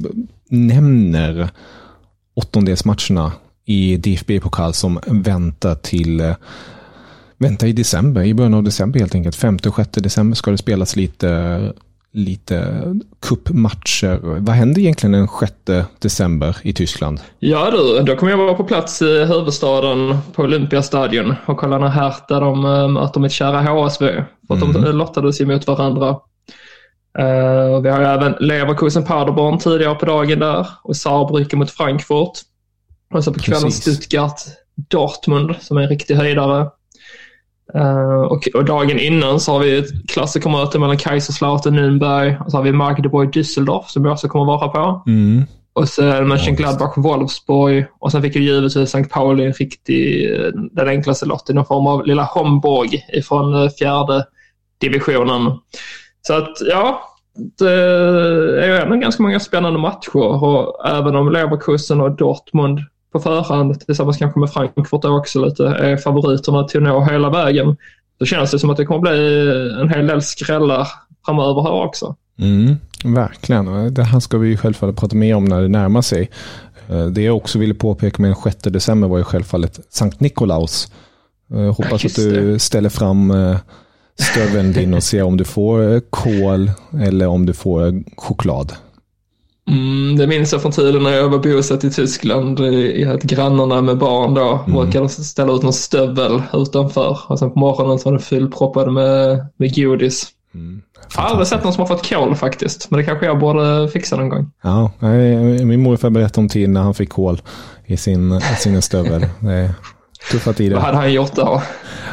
nämner 0.50 1.50
åttondelsmatcherna 2.34 3.32
i 3.66 3.98
DFB-pokal 3.98 4.74
som 4.74 5.00
väntar 5.08 5.76
till 5.76 6.20
eh, 6.20 6.36
väntar 7.38 7.68
i 7.68 7.74
december, 7.74 8.24
i 8.24 8.34
början 8.34 8.54
av 8.54 8.64
december 8.64 9.00
helt 9.00 9.16
enkelt. 9.16 9.36
5 9.36 9.58
och 9.68 9.76
6 9.76 9.90
december 9.92 10.36
ska 10.36 10.52
det 10.52 10.58
spelas 10.58 10.96
lite 10.96 11.74
lite 12.14 12.84
kuppmatcher. 13.22 14.20
Vad 14.40 14.56
händer 14.56 14.82
egentligen 14.82 15.12
den 15.12 15.28
6 15.40 15.88
december 16.00 16.58
i 16.62 16.74
Tyskland? 16.74 17.20
Ja 17.40 17.72
du, 17.72 18.04
då 18.04 18.16
kommer 18.16 18.32
jag 18.32 18.38
vara 18.38 18.54
på 18.54 18.64
plats 18.64 19.02
i 19.02 19.26
huvudstaden 19.26 20.18
på 20.34 20.44
Olympiastadion 20.44 21.36
och 21.46 21.58
kolla 21.58 21.78
när 21.78 21.88
Hertha 21.88 22.40
de 22.40 22.66
eh, 22.66 22.88
möter 22.88 23.20
mitt 23.20 23.32
kära 23.32 23.62
HSV. 23.62 24.24
För 24.60 24.68
att 24.68 24.76
mm. 24.76 24.86
de 24.86 24.92
lottades 24.92 25.42
ju 25.42 25.46
mot 25.46 25.68
varandra. 25.68 26.10
Uh, 27.20 27.82
vi 27.82 27.90
har 27.90 28.02
även 28.02 28.36
Leverkusen 28.40 29.06
Paderborn 29.06 29.58
tidigare 29.58 29.96
på 29.96 30.06
dagen 30.06 30.40
där 30.40 30.68
och 30.84 30.96
Saarbrücken 30.96 31.56
mot 31.56 31.72
Frankfurt. 31.72 32.32
Och 33.14 33.24
så 33.24 33.34
på 33.34 33.40
kvällen 33.40 33.72
Stuttgart 33.72 34.42
Dortmund 34.76 35.56
som 35.60 35.78
är 35.78 35.82
en 35.82 35.90
riktig 35.90 36.16
höjdare. 36.16 36.70
Uh, 37.76 38.22
och, 38.22 38.48
och, 38.54 38.66
dagen 38.66 39.00
innan 39.00 39.40
så 39.40 39.52
har 39.52 39.60
vi 39.60 39.78
ett 39.78 40.08
klassikermöte 40.08 40.80
mellan 40.80 40.98
Kaiserslautern 40.98 41.80
och 41.80 41.86
Nürnberg. 41.86 42.46
Och 42.46 42.52
så 42.52 42.58
har 42.58 42.64
vi 42.64 42.72
Magdeburg 42.72 43.30
Düsseldorf 43.30 43.84
som 43.88 44.04
vi 44.04 44.10
också 44.10 44.28
kommer 44.28 44.46
vara 44.46 44.68
på. 44.68 45.04
Mm. 45.08 45.46
Och 45.74 45.90
sen 45.90 46.28
Mönchengladbach 46.28 46.98
Wolfsburg. 46.98 47.86
Och 48.00 48.12
sen 48.12 48.22
fick 48.22 48.36
ju 48.36 48.42
givetvis 48.42 48.76
St. 48.76 49.04
Pauli 49.04 49.46
en 49.46 49.54
riktig, 49.54 50.30
den 50.72 50.88
enklaste 50.88 51.26
lotten, 51.26 51.56
någon 51.56 51.66
form 51.66 51.88
av 51.88 52.06
lilla 52.06 52.24
Homburg 52.24 53.06
ifrån 53.14 53.64
eh, 53.64 53.70
fjärde 53.70 54.26
divisionen. 54.82 55.52
Så 56.22 56.34
att 56.34 56.58
ja, 56.70 57.02
det 57.60 57.72
är 58.64 58.68
ju 58.68 58.78
ändå 58.78 58.96
ganska 58.96 59.24
många 59.24 59.40
spännande 59.40 59.80
matcher. 59.80 60.16
Och 60.16 60.88
även 60.88 61.16
om 61.16 61.32
Leverkusen 61.32 62.02
och 62.02 62.12
Dortmund 62.12 62.80
på 63.12 63.20
förhand 63.20 63.80
tillsammans 63.80 64.18
kanske 64.18 64.40
med 64.40 64.54
Frankfurt 64.54 65.06
också 65.06 65.46
lite 65.46 65.68
är 65.68 65.98
favoriterna 65.98 66.64
till 66.64 66.78
att 66.78 66.84
nå 66.84 67.04
hela 67.04 67.30
vägen. 67.30 67.78
Då 68.20 68.26
känns 68.26 68.52
det 68.52 68.60
som 68.60 68.70
att 68.70 68.78
det 68.78 68.86
kommer 68.86 69.02
bli 69.02 69.82
en 69.82 69.90
hel 69.90 70.08
del 70.08 70.22
skrällar 70.22 70.88
framöver 71.26 71.62
här 71.62 71.72
också. 71.72 72.16
Mm, 72.40 72.76
verkligen. 73.04 73.94
Det 73.94 74.04
här 74.04 74.20
ska 74.20 74.38
vi 74.38 74.58
självfallet 74.58 74.96
prata 74.96 75.16
mer 75.16 75.36
om 75.36 75.46
när 75.46 75.62
det 75.62 75.68
närmar 75.68 76.02
sig. 76.02 76.30
Eh, 76.90 77.06
det 77.06 77.22
jag 77.22 77.38
också 77.38 77.60
ville 77.60 77.74
påpeka 77.74 78.22
med 78.22 78.32
den 78.32 78.52
6 78.52 78.58
december 78.64 79.08
var 79.08 79.18
ju 79.18 79.24
självfallet 79.24 79.80
Sankt 79.90 80.20
Nikolaus. 80.20 80.92
Jag 81.48 81.66
eh, 81.66 81.76
hoppas 81.76 82.06
att 82.06 82.16
du 82.16 82.60
ställer 82.60 82.90
fram 82.90 83.32
eh, 83.32 83.58
stöveln 84.20 84.74
din 84.74 84.94
och 84.94 85.04
ser 85.04 85.24
om 85.24 85.38
du 85.38 85.44
får 85.44 86.00
kol 86.10 86.72
eller 87.02 87.28
om 87.28 87.46
du 87.46 87.54
får 87.54 88.04
choklad. 88.18 88.74
Mm, 89.70 90.18
det 90.18 90.28
minns 90.28 90.52
jag 90.52 90.62
från 90.62 90.72
tiden 90.72 91.04
när 91.04 91.12
jag 91.12 91.30
var 91.30 91.40
bosatt 91.40 91.84
i 91.84 91.92
Tyskland 91.92 92.60
i 92.60 93.06
att 93.06 93.24
grannarna 93.24 93.82
med 93.82 93.98
barn 93.98 94.34
då 94.34 94.60
mm. 94.68 94.74
brukade 94.74 95.10
ställa 95.10 95.54
ut 95.54 95.64
någon 95.64 95.74
stövel 95.74 96.42
utanför 96.54 97.20
och 97.28 97.40
sen 97.40 97.52
på 97.52 97.60
morgonen 97.60 98.00
så 98.00 98.10
var 98.10 98.12
den 98.12 98.22
fullproppad 98.22 98.94
med, 98.94 99.46
med 99.58 99.76
godis. 99.76 100.28
Mm. 100.54 100.82
Jag 101.16 101.22
har 101.22 101.30
aldrig 101.30 101.48
sett 101.48 101.64
någon 101.64 101.74
som 101.74 101.82
har 101.82 101.88
fått 101.88 102.10
kol 102.10 102.36
faktiskt, 102.36 102.92
men 102.92 102.98
det 102.98 103.04
kanske 103.04 103.26
jag 103.26 103.40
borde 103.40 103.90
fixa 103.94 104.16
någon 104.16 104.30
gång. 104.30 104.52
Ja, 104.64 104.92
min 105.64 105.82
morfar 105.82 106.10
berättade 106.10 106.42
om 106.42 106.50
tiden 106.50 106.74
när 106.74 106.82
han 106.82 106.94
fick 106.94 107.10
kol 107.10 107.42
i 107.86 107.98
sin, 107.98 108.42
sin 108.42 108.82
stövel. 108.82 109.26
Tuffat 110.32 110.60
i 110.60 110.70
det. 110.70 110.76
Vad 110.76 110.84
hade 110.84 110.98
han 110.98 111.14
gjort 111.14 111.36
då? 111.36 111.62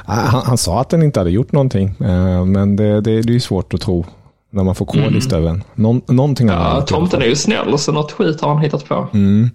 Han, 0.07 0.43
han 0.45 0.59
sa 0.59 0.81
att 0.81 0.89
den 0.89 1.03
inte 1.03 1.21
hade 1.21 1.31
gjort 1.31 1.53
någonting, 1.53 1.89
eh, 2.01 2.45
men 2.45 2.77
det, 2.77 3.01
det, 3.01 3.23
det 3.23 3.35
är 3.35 3.39
svårt 3.39 3.75
att 3.75 3.81
tro 3.81 4.07
när 4.51 4.65
man 4.65 4.75
får 4.75 4.87
kol 4.87 5.01
Mm. 5.01 5.17
i 5.17 5.21
stöveln. 5.21 5.65
Någon, 5.75 6.01
någonting 6.07 6.49
Ja, 6.49 6.81
tomten 6.87 7.23
är 7.23 7.27
ju 7.27 7.37
snäll, 7.37 7.79
så 7.79 7.93
något 7.93 8.13
skit 8.13 8.41
har 8.41 8.55
han 8.55 8.63
hittat 8.63 8.89
på. 8.89 9.09
Mm. 9.15 9.51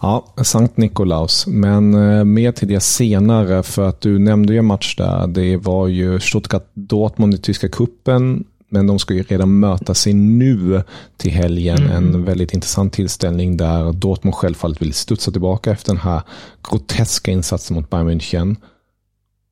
Ja, 0.00 0.24
Sankt 0.42 0.76
Nikolaus. 0.76 1.46
Men 1.46 1.94
eh, 2.18 2.24
mer 2.24 2.52
till 2.52 2.68
det 2.68 2.80
senare, 2.80 3.62
för 3.62 3.88
att 3.88 4.00
du 4.00 4.18
nämnde 4.18 4.52
ju 4.52 4.58
en 4.58 4.64
match 4.66 4.96
där. 4.96 5.26
Det 5.26 5.56
var 5.56 5.86
ju 5.88 6.18
Stuttgart-Dortmund 6.20 7.34
i 7.34 7.38
tyska 7.38 7.68
kuppen 7.68 8.44
men 8.72 8.86
de 8.86 8.98
ska 8.98 9.14
ju 9.14 9.22
redan 9.22 9.60
möta 9.60 9.94
sig 9.94 10.12
nu 10.12 10.82
till 11.16 11.30
helgen. 11.30 11.78
En 11.90 12.24
väldigt 12.24 12.54
intressant 12.54 12.92
tillställning 12.92 13.56
där 13.56 13.92
Dortmund 13.92 14.34
självfallet 14.34 14.82
vill 14.82 14.94
studsa 14.94 15.30
tillbaka 15.30 15.70
efter 15.70 15.92
den 15.92 16.00
här 16.00 16.22
groteska 16.70 17.30
insatsen 17.30 17.76
mot 17.76 17.90
Bayern 17.90 18.10
München. 18.10 18.56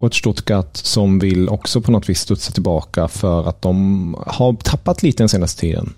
Och 0.00 0.06
ett 0.06 0.14
Stuttgart 0.14 0.76
som 0.76 1.18
vill 1.18 1.48
också 1.48 1.80
på 1.80 1.92
något 1.92 2.08
vis 2.08 2.20
studsa 2.20 2.52
tillbaka 2.52 3.08
för 3.08 3.48
att 3.48 3.62
de 3.62 4.16
har 4.26 4.52
tappat 4.52 5.02
lite 5.02 5.22
den 5.22 5.28
senaste 5.28 5.60
tiden. 5.60 5.94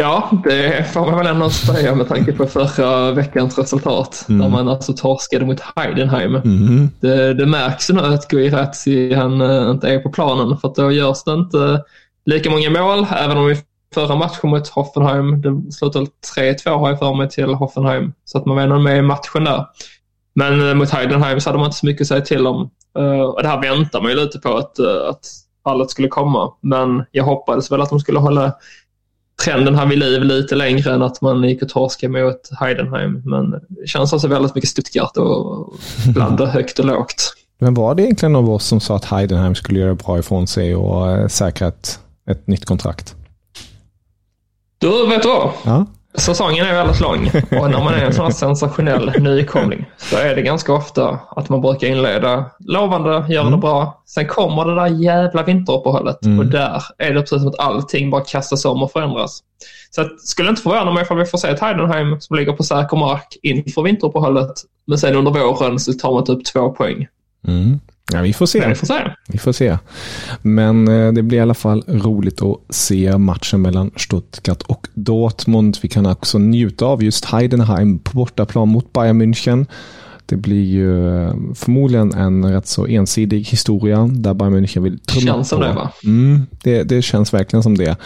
Ja, 0.00 0.30
det 0.44 0.92
får 0.92 1.00
man 1.00 1.18
väl 1.18 1.26
ändå 1.26 1.50
säga 1.50 1.94
med 1.94 2.08
tanke 2.08 2.32
på 2.32 2.46
förra 2.46 3.12
veckans 3.12 3.58
resultat. 3.58 4.26
Mm. 4.28 4.40
Där 4.40 4.48
man 4.48 4.68
alltså 4.68 4.92
torskade 4.92 5.46
mot 5.46 5.60
Heidenheim. 5.76 6.32
Mhm. 6.32 6.90
Det, 7.00 7.34
det 7.34 7.46
märks 7.46 7.90
ju 7.90 7.94
nu 7.94 8.00
att 8.00 8.28
Guirazzi 8.28 9.14
han 9.14 9.40
eh, 9.40 9.70
inte 9.70 9.88
är 9.88 9.98
på 9.98 10.10
planen 10.10 10.56
för 10.56 10.68
att 10.68 10.74
då 10.74 10.92
görs 10.92 11.24
det 11.24 11.32
inte 11.32 11.82
lika 12.26 12.50
många 12.50 12.70
mål. 12.70 13.06
Även 13.16 13.38
om 13.38 13.50
i 13.50 13.56
förra 13.94 14.16
matchen 14.16 14.50
mot 14.50 14.68
Hoffenheim, 14.68 15.42
det 15.42 15.72
slutade 15.72 16.06
3-2 16.36 16.78
har 16.78 16.88
jag 16.88 16.98
för 16.98 17.14
mig 17.14 17.28
till 17.28 17.54
Hoffenheim. 17.54 18.12
Så 18.24 18.38
att 18.38 18.46
man 18.46 18.56
var 18.56 18.62
ändå 18.62 18.78
med 18.78 18.98
i 18.98 19.02
matchen 19.02 19.44
där. 19.44 19.66
Men 20.34 20.68
eh, 20.68 20.74
mot 20.74 20.90
Heidenheim 20.90 21.40
så 21.40 21.48
hade 21.48 21.58
man 21.58 21.66
inte 21.66 21.78
så 21.78 21.86
mycket 21.86 22.00
att 22.00 22.08
säga 22.08 22.20
till 22.20 22.46
om. 22.46 22.70
Eh, 22.98 23.20
och 23.20 23.42
det 23.42 23.48
här 23.48 23.62
väntar 23.62 24.00
man 24.00 24.10
ju 24.10 24.16
lite 24.16 24.38
på 24.38 24.56
att, 24.56 24.80
att 24.80 25.26
fallet 25.64 25.90
skulle 25.90 26.08
komma. 26.08 26.52
Men 26.60 27.04
jag 27.10 27.24
hoppades 27.24 27.72
väl 27.72 27.80
att 27.80 27.90
de 27.90 28.00
skulle 28.00 28.18
hålla 28.18 28.52
trenden 29.44 29.74
här 29.74 29.86
vid 29.86 29.98
liv 29.98 30.22
lite 30.22 30.54
längre 30.54 30.94
än 30.94 31.02
att 31.02 31.20
man 31.20 31.44
gick 31.44 31.62
och 31.62 31.68
torskade 31.68 32.24
mot 32.24 32.40
Heidenheim. 32.60 33.22
Men 33.24 33.50
det 33.50 33.86
känns 33.86 34.12
alltså 34.12 34.28
väldigt 34.28 34.54
mycket 34.54 34.70
Stuttgart 34.70 35.16
och 35.16 35.74
blanda 36.14 36.46
högt 36.50 36.78
och 36.78 36.84
lågt. 36.84 37.34
Men 37.58 37.74
var 37.74 37.94
det 37.94 38.02
egentligen 38.02 38.36
av 38.36 38.50
oss 38.50 38.66
som 38.66 38.80
sa 38.80 38.96
att 38.96 39.04
Heidenheim 39.04 39.54
skulle 39.54 39.80
göra 39.80 39.94
bra 39.94 40.18
ifrån 40.18 40.46
sig 40.46 40.74
och 40.74 41.10
eh, 41.10 41.28
säkra 41.28 41.68
ett, 41.68 41.98
ett 42.30 42.46
nytt 42.46 42.64
kontrakt? 42.64 43.14
Du, 44.78 45.06
vet 45.06 45.22
du 45.22 45.28
vad? 45.28 45.50
Ja. 45.64 45.86
Säsongen 46.14 46.66
är 46.66 46.72
väldigt 46.72 47.00
lång 47.00 47.30
och 47.60 47.70
när 47.70 47.84
man 47.84 47.94
är 47.94 48.04
en 48.04 48.12
sån 48.12 48.24
här 48.24 48.32
sensationell 48.32 49.12
nykomling 49.20 49.84
så 49.96 50.16
är 50.16 50.34
det 50.34 50.42
ganska 50.42 50.72
ofta 50.72 51.20
att 51.30 51.48
man 51.48 51.60
brukar 51.60 51.88
inleda 51.88 52.50
lovande, 52.58 53.24
göra 53.28 53.50
det 53.50 53.56
bra. 53.56 54.02
Sen 54.06 54.26
kommer 54.26 54.64
det 54.64 54.74
där 54.74 54.86
jävla 54.86 55.42
vinteruppehållet 55.42 56.18
och 56.38 56.46
där 56.46 56.82
är 56.98 57.14
det 57.14 57.20
precis 57.20 57.38
som 57.38 57.48
att 57.48 57.58
allting 57.58 58.10
bara 58.10 58.24
kastas 58.24 58.64
om 58.64 58.82
och 58.82 58.92
förändras. 58.92 59.42
Så 59.90 60.00
att, 60.00 60.20
skulle 60.20 60.50
inte 60.50 60.62
förvåna 60.62 60.92
mig 60.92 61.02
ifall 61.02 61.18
vi 61.18 61.24
får 61.24 61.38
se 61.38 61.48
ett 61.48 61.60
Heidenheim 61.60 62.20
som 62.20 62.36
ligger 62.36 62.52
på 62.52 62.62
säker 62.62 62.96
mark 62.96 63.38
inför 63.42 63.82
vinteruppehållet. 63.82 64.52
Men 64.86 64.98
sen 64.98 65.16
under 65.16 65.30
våren 65.30 65.78
så 65.78 65.92
tar 65.92 66.12
man 66.12 66.24
typ 66.24 66.44
två 66.44 66.70
poäng. 66.70 67.06
Mm. 67.48 67.80
Ja, 68.12 68.20
vi 68.22 68.32
får 68.32 68.46
se. 68.46 68.68
Vi 68.68 68.74
får 68.74 68.86
se. 68.86 68.94
Vi 69.28 69.38
får 69.38 69.52
se. 69.52 69.78
Men 70.42 70.88
eh, 70.88 71.12
det 71.12 71.22
blir 71.22 71.38
i 71.38 71.40
alla 71.40 71.54
fall 71.54 71.84
roligt 71.88 72.42
att 72.42 72.74
se 72.74 73.18
matchen 73.18 73.62
mellan 73.62 73.90
Stuttgart 73.96 74.62
och 74.62 74.88
Dortmund. 74.94 75.78
Vi 75.82 75.88
kan 75.88 76.06
också 76.06 76.38
njuta 76.38 76.84
av 76.84 77.02
just 77.02 77.24
Heidenheim 77.24 77.98
på 77.98 78.16
bortaplan 78.16 78.68
mot 78.68 78.92
Bayern 78.92 79.22
München. 79.22 79.66
Det 80.26 80.36
blir 80.36 80.64
ju 80.64 81.08
eh, 81.24 81.34
förmodligen 81.54 82.12
en 82.12 82.52
rätt 82.52 82.66
så 82.66 82.86
ensidig 82.86 83.44
historia 83.44 84.10
där 84.12 84.34
Bayern 84.34 84.54
München 84.54 84.80
vill 84.82 84.98
trumma 84.98 85.32
Känns 85.32 85.48
som 85.48 85.58
på. 85.60 85.64
det, 85.66 85.72
va? 85.72 85.92
Mm, 86.04 86.46
det, 86.62 86.82
det 86.82 87.02
känns 87.02 87.34
verkligen 87.34 87.62
som 87.62 87.78
det. 87.78 87.96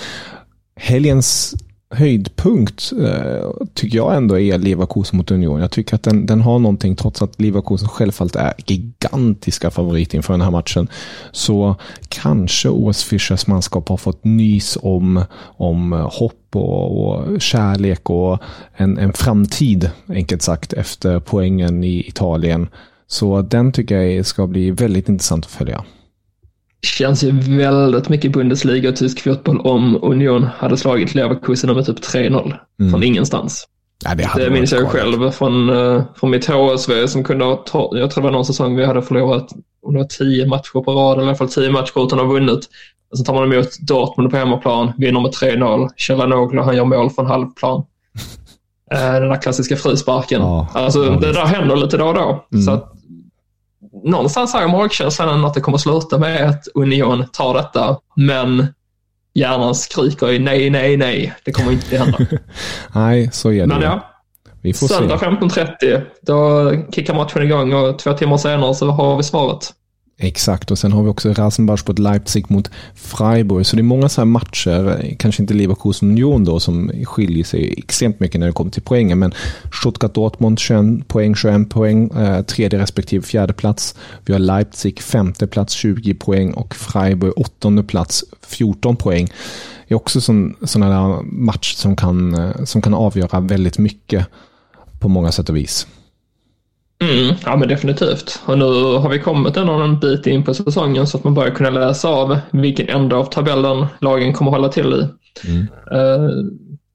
Helgens 0.77 1.55
höjdpunkt 1.95 2.93
eh, 3.01 3.51
tycker 3.75 3.97
jag 3.97 4.17
ändå 4.17 4.39
är 4.39 4.59
Leverkusen 4.59 5.17
mot 5.17 5.31
Union. 5.31 5.61
Jag 5.61 5.71
tycker 5.71 5.95
att 5.95 6.03
den, 6.03 6.27
den 6.27 6.41
har 6.41 6.59
någonting, 6.59 6.97
trots 6.97 7.23
att 7.23 7.41
Leverkusen 7.41 7.89
självfallet 7.89 8.37
är 8.37 8.53
gigantiska 8.67 9.71
favorit 9.71 10.15
inför 10.15 10.33
den 10.33 10.41
här 10.41 10.51
matchen, 10.51 10.89
så 11.33 11.77
kanske 12.09 12.69
OS 12.69 13.05
Fischers 13.05 13.47
manskap 13.47 13.89
har 13.89 13.97
fått 13.97 14.25
nys 14.25 14.79
om, 14.83 15.25
om 15.57 15.93
hopp 15.93 16.57
och, 16.57 17.07
och 17.07 17.41
kärlek 17.41 18.11
och 18.11 18.39
en, 18.77 18.99
en 18.99 19.13
framtid, 19.13 19.91
enkelt 20.09 20.43
sagt, 20.43 20.73
efter 20.73 21.21
poängen 21.21 21.85
i 21.85 22.09
Italien. 22.09 22.69
Så 23.07 23.43
den 23.43 23.73
tycker 23.73 24.01
jag 24.01 24.27
ska 24.27 24.47
bli 24.47 24.71
väldigt 24.71 25.09
intressant 25.09 25.45
att 25.45 25.51
följa 25.51 25.85
känns 26.85 27.25
ju 27.25 27.31
väldigt 27.59 28.09
mycket 28.09 28.33
Bundesliga 28.33 28.89
och 28.89 28.97
tysk 28.97 29.21
fotboll 29.21 29.61
om 29.61 29.99
Union 30.03 30.49
hade 30.59 30.77
slagit 30.77 31.15
Leverkusen 31.15 31.75
med 31.75 31.87
typ 31.87 32.01
3-0 32.01 32.55
från 32.91 33.03
ingenstans. 33.03 33.69
Ja, 34.05 34.15
det 34.15 34.31
Det 34.37 34.51
minns 34.51 34.73
jag 34.73 34.89
själv 34.89 35.31
från, 35.31 35.71
eh, 35.71 36.03
från 36.17 36.31
mitt 36.31 36.47
HSV 36.47 37.09
som 37.09 37.25
kunde 37.25 37.45
ha, 37.45 37.65
jag 37.73 38.11
tror 38.11 38.15
det 38.15 38.21
var 38.21 38.31
någon 38.31 38.45
säsong 38.45 38.77
vi 38.77 38.85
hade 38.85 39.03
förlorat 39.03 39.49
om 39.83 39.93
det 39.93 39.99
var 39.99 40.07
tio 40.07 40.47
matcher 40.47 40.83
på 40.85 40.93
rad, 40.93 41.13
eller 41.13 41.25
i 41.25 41.29
alla 41.29 41.37
fall 41.37 41.49
tio 41.49 41.71
matcher 41.71 42.05
utan 42.07 42.19
att 42.19 42.25
ha 42.27 42.33
vunnit. 42.33 42.69
Och 43.11 43.19
så 43.19 43.25
tar 43.25 43.35
man 43.35 43.53
emot 43.53 43.69
Dortmund 43.81 44.31
på 44.31 44.37
hemmaplan, 44.37 44.93
vinner 44.99 45.21
med 45.21 45.31
3-0. 45.33 45.89
Chalanoglu, 45.97 46.61
han 46.61 46.77
gör 46.77 46.85
mål 46.85 47.11
från 47.11 47.27
halvplan. 47.27 47.85
Eh, 48.93 49.13
Den 49.13 49.29
där 49.29 49.43
klassiska 49.43 49.77
frisparken. 49.77 50.41
Ja, 50.41 50.69
alltså, 50.73 51.05
ja, 51.05 51.11
det 51.11 51.33
där 51.33 51.45
händer 51.47 51.77
lite 51.77 51.97
då 51.97 52.05
och 52.07 52.15
då. 52.15 52.45
Så 52.65 52.71
att, 52.71 52.93
någonstans 54.05 54.53
har 54.53 54.61
jag 54.61 54.71
magkänslan 54.71 55.45
att 55.45 55.55
det 55.55 55.61
kommer 55.61 55.79
sluta 55.79 56.19
med 56.19 56.49
att 56.49 56.69
Union 56.75 57.25
tar 57.33 57.55
detta, 57.55 57.99
men 58.17 58.67
hjärnan 59.35 59.75
skriker 59.75 60.29
ju 60.29 60.39
nej, 60.39 60.71
nej, 60.71 60.97
nej. 60.97 61.35
Det 61.45 61.53
kommer 61.53 61.73
inte 61.73 61.99
hända. 61.99 62.19
Nej, 62.95 63.31
så 63.33 63.53
är 63.53 63.61
det. 63.61 63.67
Men 63.67 63.83
ja, 63.83 64.11
Vi 64.63 64.75
får 64.75 64.87
Söndag 64.87 65.19
se. 65.19 65.27
15.30, 65.27 66.03
då 66.23 66.71
kickar 66.93 67.15
matchen 67.15 67.43
igång 67.43 67.73
och 67.73 67.99
två 67.99 68.13
timmar 68.13 68.37
senare 68.37 68.75
så 68.75 68.91
har 68.91 69.17
vi 69.17 69.23
svaret. 69.23 69.73
Exakt, 70.19 70.71
och 70.71 70.79
sen 70.79 70.93
har 70.93 71.03
vi 71.03 71.09
också 71.09 71.33
Rasenbach 71.33 71.83
mot 71.89 71.99
Leipzig 71.99 72.51
mot 72.51 72.71
Freiburg. 72.95 73.67
Så 73.67 73.77
det 73.77 73.81
är 73.81 73.85
många 73.85 74.09
så 74.09 74.21
här 74.21 74.27
matcher, 74.27 75.15
kanske 75.19 75.43
inte 75.43 75.55
Leverkusen 75.55 76.11
Union 76.11 76.45
då, 76.45 76.61
som 76.61 76.91
skiljer 77.05 77.45
sig 77.45 77.75
extremt 77.79 78.21
mycket 78.21 78.41
när 78.41 78.47
det 78.47 78.53
kommer 78.53 78.71
till 78.71 78.83
poängen. 78.83 79.19
Men 79.19 79.35
Stuttgart 79.81 80.15
Dortmund 80.15 80.59
21 80.59 81.09
poäng, 81.09 81.35
21 81.35 81.71
poäng, 81.71 82.11
eh, 82.11 82.43
tredje 82.43 82.79
respektive 82.79 83.23
fjärde 83.23 83.53
plats. 83.53 83.95
Vi 84.25 84.33
har 84.33 84.41
Leipzig 84.41 85.03
femte 85.03 85.47
plats, 85.47 85.73
20 85.73 86.15
poäng 86.15 86.53
och 86.53 86.75
Freiburg 86.75 87.33
åttonde 87.37 87.83
plats, 87.83 88.25
14 88.43 88.97
poäng. 88.97 89.29
Det 89.89 89.95
är 89.95 89.97
också 89.97 90.21
sådana 90.21 90.89
där 90.89 91.23
match 91.23 91.75
som 91.75 91.97
kan, 91.97 92.35
eh, 92.35 92.65
som 92.65 92.83
kan 92.83 92.95
avgöra 92.95 93.41
väldigt 93.41 93.79
mycket 93.79 94.27
på 95.01 95.09
många 95.09 95.33
sätt 95.33 95.49
och 95.49 95.57
vis. 95.57 95.87
Mm, 97.03 97.35
ja 97.45 97.57
men 97.57 97.69
definitivt. 97.69 98.43
Och 98.47 98.59
nu 98.59 98.65
har 98.99 99.09
vi 99.09 99.19
kommit 99.19 99.57
ändå 99.57 99.73
en 99.73 99.99
bit 99.99 100.27
in 100.27 100.45
på 100.45 100.55
säsongen 100.55 101.07
så 101.07 101.19
att 101.19 101.25
man 101.25 101.35
börjar 101.35 101.55
kunna 101.55 101.71
läsa 101.71 102.09
av 102.09 102.39
vilken 102.51 102.89
ända 102.89 103.17
av 103.17 103.25
tabellen 103.25 103.87
lagen 104.01 104.33
kommer 104.33 104.51
hålla 104.51 104.69
till 104.69 104.93
i. 104.93 105.09
Uh, 105.95 106.31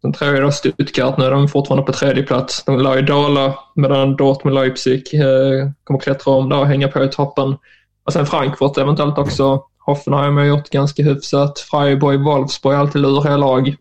sen 0.02 0.14
tror 0.14 0.34
jag 0.34 0.44
då 0.44 0.52
Stuttgart, 0.52 1.18
nu 1.18 1.26
är 1.26 1.32
de 1.32 1.48
fortfarande 1.48 1.86
på 1.86 1.92
tredje 1.92 2.24
plats. 2.24 2.64
De 2.64 2.80
lär 2.80 2.96
ju 2.96 3.02
dala 3.02 3.54
medan 3.76 4.16
Dortmund 4.16 4.56
Leipzig 4.56 5.04
uh, 5.14 5.72
kommer 5.84 6.00
klättra 6.00 6.34
om 6.34 6.50
där 6.50 6.60
och 6.60 6.68
hänga 6.68 6.88
på 6.88 7.04
i 7.04 7.08
toppen. 7.08 7.58
Och 8.04 8.14
sen 8.14 8.26
Frankfurt 8.26 8.78
eventuellt 8.78 9.18
också. 9.18 9.64
Hoffenheim 9.86 10.38
har 10.38 10.44
gjort 10.44 10.70
ganska 10.70 11.04
hyfsat. 11.04 11.60
Freiburg, 11.60 12.24
Wolfsburg 12.24 12.76
alltid 12.76 13.02
luriga 13.02 13.38
lag. 13.38 13.76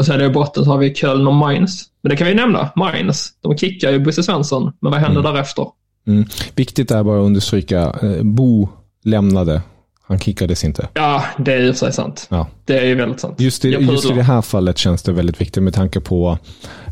Och 0.00 0.06
sen 0.06 0.20
i 0.20 0.28
botten 0.28 0.64
så 0.64 0.70
har 0.70 0.78
vi 0.78 0.94
Köln 0.94 1.26
och 1.26 1.34
Mainz. 1.34 1.84
Men 2.02 2.10
det 2.10 2.16
kan 2.16 2.26
vi 2.26 2.34
nämna, 2.34 2.70
Mainz. 2.76 3.28
De 3.40 3.56
kickar 3.56 3.90
ju 3.90 3.98
Bosse 3.98 4.22
Svensson, 4.22 4.72
men 4.80 4.92
vad 4.92 5.00
händer 5.00 5.22
därefter? 5.22 5.66
Mm. 6.06 6.24
Viktigt 6.54 6.90
är 6.90 7.02
bara 7.02 7.20
att 7.20 7.26
understryka, 7.26 7.80
eh, 8.02 8.22
Bo 8.22 8.68
lämnade. 9.04 9.62
Han 10.10 10.18
kickades 10.18 10.64
inte. 10.64 10.88
Ja, 10.94 11.24
det 11.38 11.52
är 11.52 11.60
ju 11.60 11.74
sig 11.74 11.92
sant. 11.92 12.26
Ja. 12.30 12.46
Det 12.64 12.78
är 12.78 12.84
ju 12.84 12.94
väldigt 12.94 13.20
sant. 13.20 13.40
Just, 13.40 13.64
i, 13.64 13.68
just 13.68 14.10
i 14.10 14.14
det 14.14 14.22
här 14.22 14.42
fallet 14.42 14.78
känns 14.78 15.02
det 15.02 15.12
väldigt 15.12 15.40
viktigt 15.40 15.62
med 15.62 15.74
tanke 15.74 16.00
på 16.00 16.38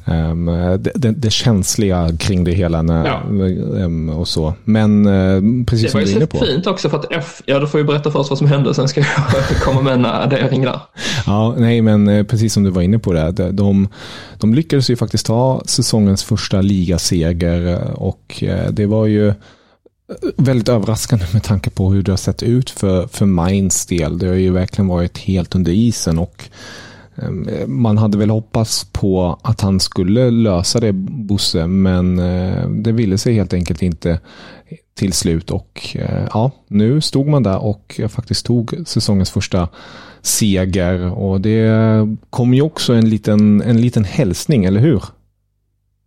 ehm, 0.07 0.47
det, 0.79 0.93
det, 0.95 1.11
det 1.11 1.31
känsliga 1.31 2.09
kring 2.19 2.45
det 2.45 2.53
hela. 2.53 2.83
När, 2.83 3.07
Ja. 3.07 3.21
ehm, 3.85 4.09
och 4.11 4.29
så. 4.29 4.55
Men 4.65 5.07
eh, 5.07 5.65
precis 5.67 5.85
Det 5.85 5.91
som 5.91 6.01
var 6.01 6.05
du 6.05 6.11
ju 6.11 6.13
är 6.13 6.17
inne 6.17 6.27
på. 6.27 6.39
fint 6.39 6.67
också 6.67 6.89
för 6.89 6.99
att 6.99 7.07
F, 7.13 7.43
ja 7.47 7.59
du 7.59 7.67
får 7.67 7.81
ju 7.81 7.87
berätta 7.87 8.11
först 8.11 8.31
vad 8.31 8.39
som 8.39 8.47
hände, 8.47 8.75
sen 8.75 8.89
ska 8.89 9.01
jag 9.01 9.09
komma 9.63 9.83
med 9.83 9.93
en 9.93 10.07
addering 10.07 10.63
där. 10.63 10.81
Ja, 11.27 11.55
nej, 11.59 11.83
men 11.83 12.09
eh, 12.09 12.25
precis 12.25 12.53
som 12.53 12.63
du 12.65 12.71
var 12.71 12.83
inne 12.83 12.99
på 12.99 13.13
det. 13.13 13.31
De, 13.31 13.57
de, 13.57 13.89
de 14.39 14.55
lyckades 14.55 14.91
ju 14.91 14.97
faktiskt 14.97 15.27
ta 15.27 15.63
säsongens 15.67 16.25
första 16.25 16.61
ligaseger 16.61 17.67
eh, 17.73 17.93
och 17.93 18.45
det 18.71 18.87
var 18.87 19.07
ju 19.07 19.35
väldigt 20.37 20.69
överraskande 20.69 21.25
med 21.33 21.43
tanke 21.43 21.71
på 21.71 21.93
hur 21.93 22.03
det 22.03 22.13
har 22.13 22.17
sett 22.17 22.43
ut 22.43 22.71
för, 22.71 23.07
för 23.07 23.27
Mainz 23.27 23.87
del. 23.87 24.19
Det 24.19 24.27
har 24.27 24.35
ju 24.35 24.51
verkligen 24.51 24.89
varit 24.89 25.19
helt 25.19 25.55
under 25.55 25.73
isen 25.73 26.19
och 26.19 26.45
ehm, 27.17 27.49
man 27.67 27.99
hade 27.99 28.19
väl 28.19 28.31
hoppats 28.31 28.85
på 28.93 29.39
att 29.43 29.61
han 29.61 29.81
skulle 29.81 30.31
lösa 30.31 30.81
det, 30.81 30.93
Bosse, 30.93 31.67
men 31.67 32.19
eh, 32.19 32.69
det 32.69 32.93
ville 32.93 33.19
sig 33.19 33.35
helt 33.35 33.53
enkelt 33.53 33.83
inte 33.83 34.21
till 34.95 35.13
slut. 35.13 35.51
Och 35.51 35.97
eh, 35.99 36.29
ja, 36.33 36.51
nu 36.69 37.01
stod 37.01 37.27
man 37.27 37.43
där 37.43 37.59
och 37.59 38.01
faktiskt 38.09 38.47
tog 38.47 38.75
säsongens 38.87 39.31
första 39.31 39.69
seger. 40.23 41.13
Och 41.13 41.41
det 41.41 41.71
kom 42.31 42.55
ju 42.55 42.63
också 42.63 42.93
en 42.93 43.11
liten, 43.11 43.63
en 43.63 43.81
liten 43.81 44.05
hälsning, 44.05 44.65
eller 44.65 44.81
hur? 44.81 45.03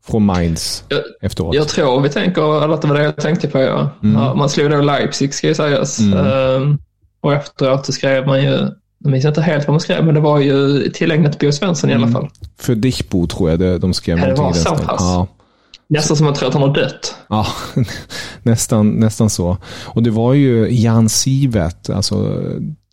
Från 0.03 0.25
Mainz 0.25 0.83
jag, 0.87 0.99
efteråt. 1.21 1.55
Jag 1.55 1.67
tror 1.67 2.01
vi 2.01 2.09
tänker, 2.09 2.63
eller 2.63 2.81
det 2.81 2.87
var 2.87 2.95
det 2.95 3.03
jag 3.03 3.15
tänkte 3.15 3.47
på. 3.47 3.59
Ja. 3.59 3.89
Mm. 4.03 4.21
ja 4.21 4.33
man 4.33 4.49
slog 4.49 4.71
då 4.71 4.81
Leipzig 4.81 5.33
ska 5.33 5.47
ju 5.47 5.55
sägas. 5.55 5.99
Mm. 5.99 6.27
Um, 6.27 6.79
och 7.21 7.33
efteråt 7.33 7.85
så 7.85 7.91
skrev 7.91 8.27
man 8.27 8.43
ju 8.43 8.69
jag 9.03 9.11
minns 9.11 9.25
inte 9.25 9.41
helt 9.41 9.67
vad 9.67 9.73
man 9.73 9.79
skrev, 9.79 10.05
men 10.05 10.15
det 10.15 10.21
var 10.21 10.39
ju 10.39 10.89
tillägnat 10.89 11.39
Bo 11.39 11.51
Svensson 11.51 11.89
i 11.89 11.93
alla 11.93 12.07
mm. 12.07 12.13
fall. 12.13 12.29
För 12.57 12.75
Dichbo 12.75 13.27
tror 13.27 13.49
jag 13.49 13.59
det, 13.59 13.77
de 13.77 13.93
skrev. 13.93 14.19
Ja, 14.19 14.27
det 14.27 14.33
var 14.33 14.53
så 14.53 14.75
pass. 14.75 15.01
Ja. 15.01 15.27
Nästan 15.89 16.17
som 16.17 16.25
man 16.25 16.33
tror 16.33 16.47
att 16.47 16.53
han 16.53 16.63
har 16.63 16.73
dött. 16.73 17.15
Ja, 17.29 17.47
nästan, 18.43 18.89
nästan 18.89 19.29
så. 19.29 19.57
Och 19.83 20.03
det 20.03 20.09
var 20.09 20.33
ju 20.33 20.81
Jan 20.81 21.09
Sivet, 21.09 21.89
alltså 21.89 22.41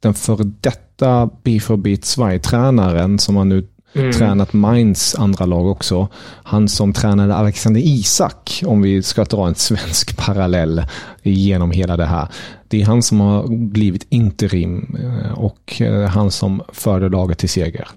den 0.03 0.15
före 0.15 0.45
detta 0.61 1.31
BFB 1.45 1.97
Sverige-tränaren 2.03 3.19
som 3.19 3.37
har 3.37 3.45
nu 3.45 3.69
mm. 3.95 4.13
tränat 4.13 4.53
Mainz 4.53 5.15
andra 5.15 5.47
lag 5.47 5.67
också. 5.67 6.09
Han 6.43 6.69
som 6.69 6.93
tränade 6.93 7.35
Alexander 7.35 7.81
Isak, 7.81 8.63
om 8.67 8.83
vi 8.83 9.03
ska 9.03 9.25
dra 9.25 9.47
en 9.47 9.55
svensk 9.55 10.17
parallell 10.27 10.83
genom 11.23 11.71
hela 11.71 11.97
det 11.97 12.07
här. 12.07 12.29
Det 12.69 12.83
är 12.83 12.87
han 12.87 13.03
som 13.03 13.21
har 13.21 13.49
blivit 13.49 14.07
interim 14.09 14.97
eh, 15.03 15.39
och 15.39 15.81
eh, 15.83 16.09
han 16.09 16.31
som 16.31 16.63
förde 16.73 17.09
laget 17.09 17.39
till 17.39 17.49
seger. 17.49 17.89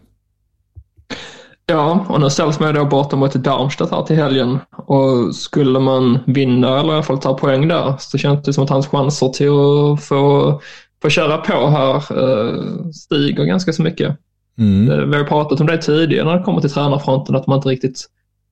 Ja, 1.65 2.05
och 2.09 2.21
nu 2.21 2.29
ställs 2.29 2.59
man 2.59 2.75
då 2.75 2.85
borta 2.85 3.15
mot 3.15 3.33
Darmstadt 3.33 3.91
här 3.91 4.03
till 4.03 4.15
helgen. 4.15 4.59
Och 4.71 5.35
skulle 5.35 5.79
man 5.79 6.19
vinna 6.27 6.79
eller 6.79 6.89
i 6.89 6.93
alla 6.93 7.03
fall 7.03 7.19
ta 7.19 7.37
poäng 7.37 7.67
där 7.67 7.95
så 7.99 8.17
känns 8.17 8.43
det 8.43 8.53
som 8.53 8.63
att 8.63 8.69
hans 8.69 8.87
chanser 8.87 9.29
till 9.29 9.49
att 9.49 10.03
få, 10.03 10.61
få 11.01 11.09
köra 11.09 11.37
på 11.37 11.69
här 11.69 11.95
eh, 11.95 12.63
stiger 12.93 13.43
ganska 13.43 13.73
så 13.73 13.81
mycket. 13.81 14.17
Mm. 14.61 14.91
Eh, 14.91 15.05
vi 15.05 15.17
har 15.17 15.23
pratat 15.23 15.61
om 15.61 15.67
det 15.67 15.77
tidigare 15.77 16.25
när 16.25 16.37
det 16.37 16.43
kommer 16.43 16.61
till 16.61 16.71
tränarfronten 16.71 17.35
att 17.35 17.47
man 17.47 17.57
inte 17.57 17.69
riktigt 17.69 18.05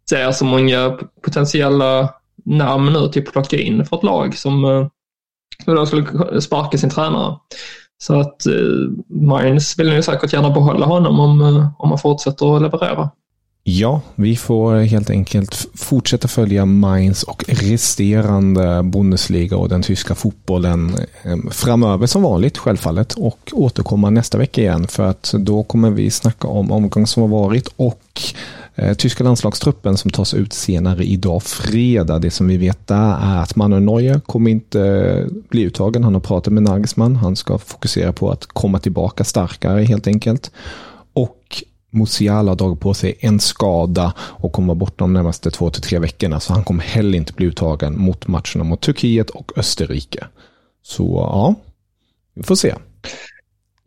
ser 0.10 0.32
så 0.32 0.46
många 0.46 0.98
potentiella 1.22 2.10
namn 2.46 2.94
nu 2.94 3.08
till 3.08 3.28
att 3.28 3.34
plocka 3.34 3.58
in 3.58 3.86
för 3.86 3.98
ett 3.98 4.04
lag 4.04 4.38
som 4.38 4.66
eh, 4.66 4.88
då 5.66 5.86
skulle 5.86 6.42
sparka 6.42 6.78
sin 6.78 6.90
tränare. 6.90 7.36
Så 7.98 8.20
att 8.20 8.46
eh, 8.46 8.54
Mainz 9.08 9.80
vill 9.80 9.94
ju 9.94 10.02
säkert 10.02 10.34
gärna 10.34 10.50
behålla 10.50 10.86
honom 10.86 11.20
om, 11.20 11.42
eh, 11.42 11.72
om 11.78 11.90
han 11.90 12.00
fortsätter 12.00 12.56
att 12.56 12.62
leverera. 12.62 13.10
Ja, 13.72 14.02
vi 14.16 14.36
får 14.36 14.76
helt 14.76 15.10
enkelt 15.10 15.68
fortsätta 15.76 16.28
följa 16.28 16.66
Mainz 16.66 17.24
och 17.24 17.44
resterande 17.48 18.84
Bundesliga 18.84 19.58
och 19.58 19.70
den 19.70 19.82
tyska 19.82 20.16
fotbollen 20.16 20.98
ehm, 21.24 21.50
framöver 21.52 22.08
som 22.08 22.22
vanligt 22.22 22.58
självfallet 22.58 23.14
och 23.14 23.52
återkomma 23.54 24.10
nästa 24.10 24.38
vecka 24.38 24.62
igen 24.62 24.88
för 24.88 25.04
att 25.04 25.34
då 25.38 25.64
kommer 25.64 25.90
vi 25.90 26.12
snacka 26.12 26.48
om 26.48 26.72
omgång 26.72 27.08
som 27.08 27.22
har 27.22 27.30
varit 27.30 27.68
och 27.76 28.22
eh, 28.76 28.94
tyska 28.94 29.24
landslagstruppen 29.24 29.98
som 29.98 30.12
tas 30.12 30.34
ut 30.34 30.54
senare 30.54 31.04
idag 31.04 31.44
fredag. 31.44 32.20
Det 32.20 32.32
som 32.32 32.48
vi 32.48 32.58
vet 32.58 32.88
där 32.88 33.18
är 33.22 33.42
att 33.42 33.56
Manuel 33.56 33.84
Neuer 33.84 34.20
kommer 34.20 34.52
inte 34.52 34.82
eh, 34.82 35.26
bli 35.50 35.62
uttagen. 35.62 36.04
Han 36.04 36.14
har 36.14 36.22
pratat 36.22 36.54
med 36.54 36.64
Nagelsmann. 36.64 37.16
Han 37.16 37.36
ska 37.36 37.58
fokusera 37.58 38.14
på 38.14 38.32
att 38.32 38.46
komma 38.46 38.80
tillbaka 38.80 39.24
starkare 39.24 39.84
helt 39.84 40.08
enkelt. 40.08 40.52
Och 41.14 41.64
Musiala 41.90 42.52
har 42.52 42.56
dragit 42.56 42.80
på 42.80 42.94
sig 42.94 43.18
en 43.20 43.40
skada 43.40 44.14
och 44.20 44.52
kommer 44.52 44.76
bort 44.76 45.00
de 45.00 45.14
närmaste 45.14 45.52
två 45.52 45.70
till 45.70 45.82
tre 45.82 46.00
veckorna. 46.00 46.40
Så 46.40 46.54
han 46.54 46.64
kommer 46.64 46.84
heller 46.84 47.18
inte 47.18 47.34
bli 47.34 47.46
uttagen 47.46 48.02
mot 48.02 48.28
matcherna 48.28 48.64
mot 48.64 48.82
Turkiet 48.82 49.30
och 49.30 49.52
Österrike. 49.58 50.28
Så 50.84 51.04
ja, 51.04 51.56
vi 52.34 52.44
får 52.44 52.56
se. 52.56 52.74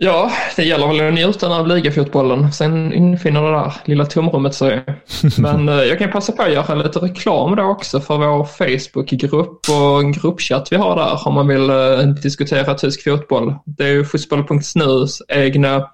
Ja, 0.05 0.33
det 0.57 0.65
gäller 0.65 0.87
väl 0.87 1.09
att 1.09 1.15
njuta 1.15 1.59
av 1.59 1.69
ligafotbollen. 1.69 2.53
Sen 2.53 2.93
infinner 2.93 3.43
det 3.43 3.51
där 3.51 3.73
lilla 3.85 4.07
tomrummet 4.07 4.55
sig. 4.55 4.85
Men 5.39 5.69
eh, 5.69 5.75
jag 5.75 5.99
kan 5.99 6.11
passa 6.11 6.33
på 6.33 6.43
att 6.43 6.53
göra 6.53 6.75
lite 6.75 6.99
reklam 6.99 7.57
då 7.57 7.63
också 7.63 8.01
för 8.01 8.19
vår 8.19 8.45
Facebookgrupp 8.45 9.69
och 9.69 10.01
en 10.01 10.13
gruppchatt 10.13 10.69
vi 10.71 10.77
har 10.77 10.97
där 10.97 11.29
om 11.29 11.35
man 11.35 11.49
vill 11.49 11.71
eh, 11.71 12.15
diskutera 12.23 12.75
tysk 12.75 13.05
fotboll. 13.05 13.55
Det 13.65 13.85
är 13.85 13.93
ju 13.93 14.05
fotboll.snus 14.05 15.23
egna 15.29 15.89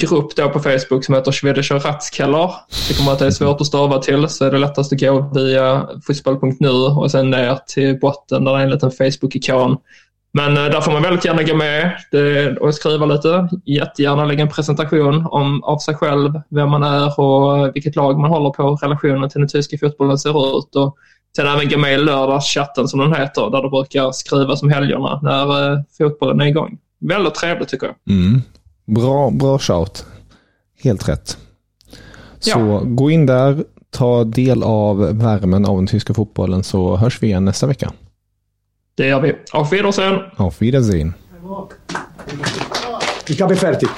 grupp 0.00 0.36
då 0.36 0.48
på 0.48 0.60
Facebook 0.60 1.04
som 1.04 1.14
heter 1.14 1.32
Schwedischer 1.32 1.78
Ratskeller. 1.78 2.54
Tycker 2.88 3.04
man 3.04 3.12
att 3.12 3.18
det 3.18 3.26
är 3.26 3.30
svårt 3.30 3.60
att 3.60 3.66
stava 3.66 3.98
till 3.98 4.28
så 4.28 4.44
är 4.44 4.50
det 4.50 4.58
lättast 4.58 4.92
att 4.92 5.00
gå 5.00 5.30
via 5.34 5.88
fotboll.nu 6.06 6.70
och 6.70 7.10
sen 7.10 7.30
ner 7.30 7.58
till 7.66 7.98
botten 8.00 8.44
där 8.44 8.52
det 8.52 8.58
är 8.58 8.62
en 8.62 8.70
liten 8.70 8.90
Facebook-ikon 8.90 9.76
men 10.36 10.56
eh, 10.56 10.64
där 10.64 10.80
får 10.80 10.92
man 10.92 11.02
väldigt 11.02 11.24
gärna 11.24 11.42
gå 11.42 11.56
med 11.56 11.92
och 12.60 12.74
skriva 12.74 13.06
lite. 13.06 13.48
Jättegärna 13.64 14.24
lägga 14.24 14.42
en 14.42 14.48
presentation 14.48 15.26
om, 15.30 15.64
av 15.64 15.78
sig 15.78 15.94
själv, 15.94 16.40
vem 16.50 16.70
man 16.70 16.82
är 16.82 17.20
och 17.20 17.70
vilket 17.74 17.96
lag 17.96 18.18
man 18.18 18.30
håller 18.30 18.50
på, 18.50 18.78
relationen 18.82 19.30
till 19.30 19.40
den 19.40 19.48
tyska 19.48 19.78
fotbollen 19.78 20.18
ser 20.18 20.58
ut. 20.58 20.76
Och 20.76 20.96
sen 21.36 21.46
även 21.46 21.68
gå 21.68 21.78
med 21.78 21.94
i 21.94 21.96
lördagschatten 21.96 22.88
som 22.88 23.00
den 23.00 23.14
heter, 23.14 23.50
där 23.50 23.62
du 23.62 23.70
brukar 23.70 24.12
skriva 24.12 24.56
som 24.56 24.70
helgerna 24.70 25.20
när 25.22 25.72
eh, 25.72 25.78
fotbollen 25.98 26.40
är 26.40 26.46
igång. 26.46 26.78
Väldigt 27.00 27.34
trevligt 27.34 27.68
tycker 27.68 27.86
jag. 27.86 28.16
Mm. 28.16 28.42
Bra, 28.84 29.30
bra 29.30 29.58
shout. 29.58 30.04
Helt 30.82 31.08
rätt. 31.08 31.38
Så 32.38 32.50
ja. 32.50 32.80
gå 32.84 33.10
in 33.10 33.26
där, 33.26 33.64
ta 33.90 34.24
del 34.24 34.62
av 34.62 34.98
värmen 34.98 35.64
av 35.64 35.76
den 35.76 35.86
tyska 35.86 36.14
fotbollen 36.14 36.64
så 36.64 36.96
hörs 36.96 37.22
vi 37.22 37.26
igen 37.26 37.44
nästa 37.44 37.66
vecka. 37.66 37.92
Det 38.94 39.06
gör 39.06 39.20
vi. 39.20 39.34
Auf 39.52 39.72
Wiedersehen! 39.72 40.20
Auf 40.36 40.62
Wiedersehen! 40.62 41.14
Ich 43.28 43.40
habe 43.40 43.56
fertig. 43.56 43.88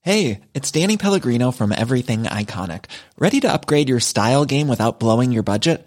Hey, 0.00 0.40
it's 0.52 0.70
Danny 0.70 0.96
Pellegrino 0.96 1.52
from 1.52 1.72
Everything 1.72 2.24
Iconic. 2.24 2.84
Ready 3.16 3.40
to 3.40 3.48
upgrade 3.48 3.88
your 3.88 4.00
style 4.00 4.44
game 4.44 4.68
without 4.68 4.98
blowing 4.98 5.32
your 5.32 5.42
budget? 5.42 5.86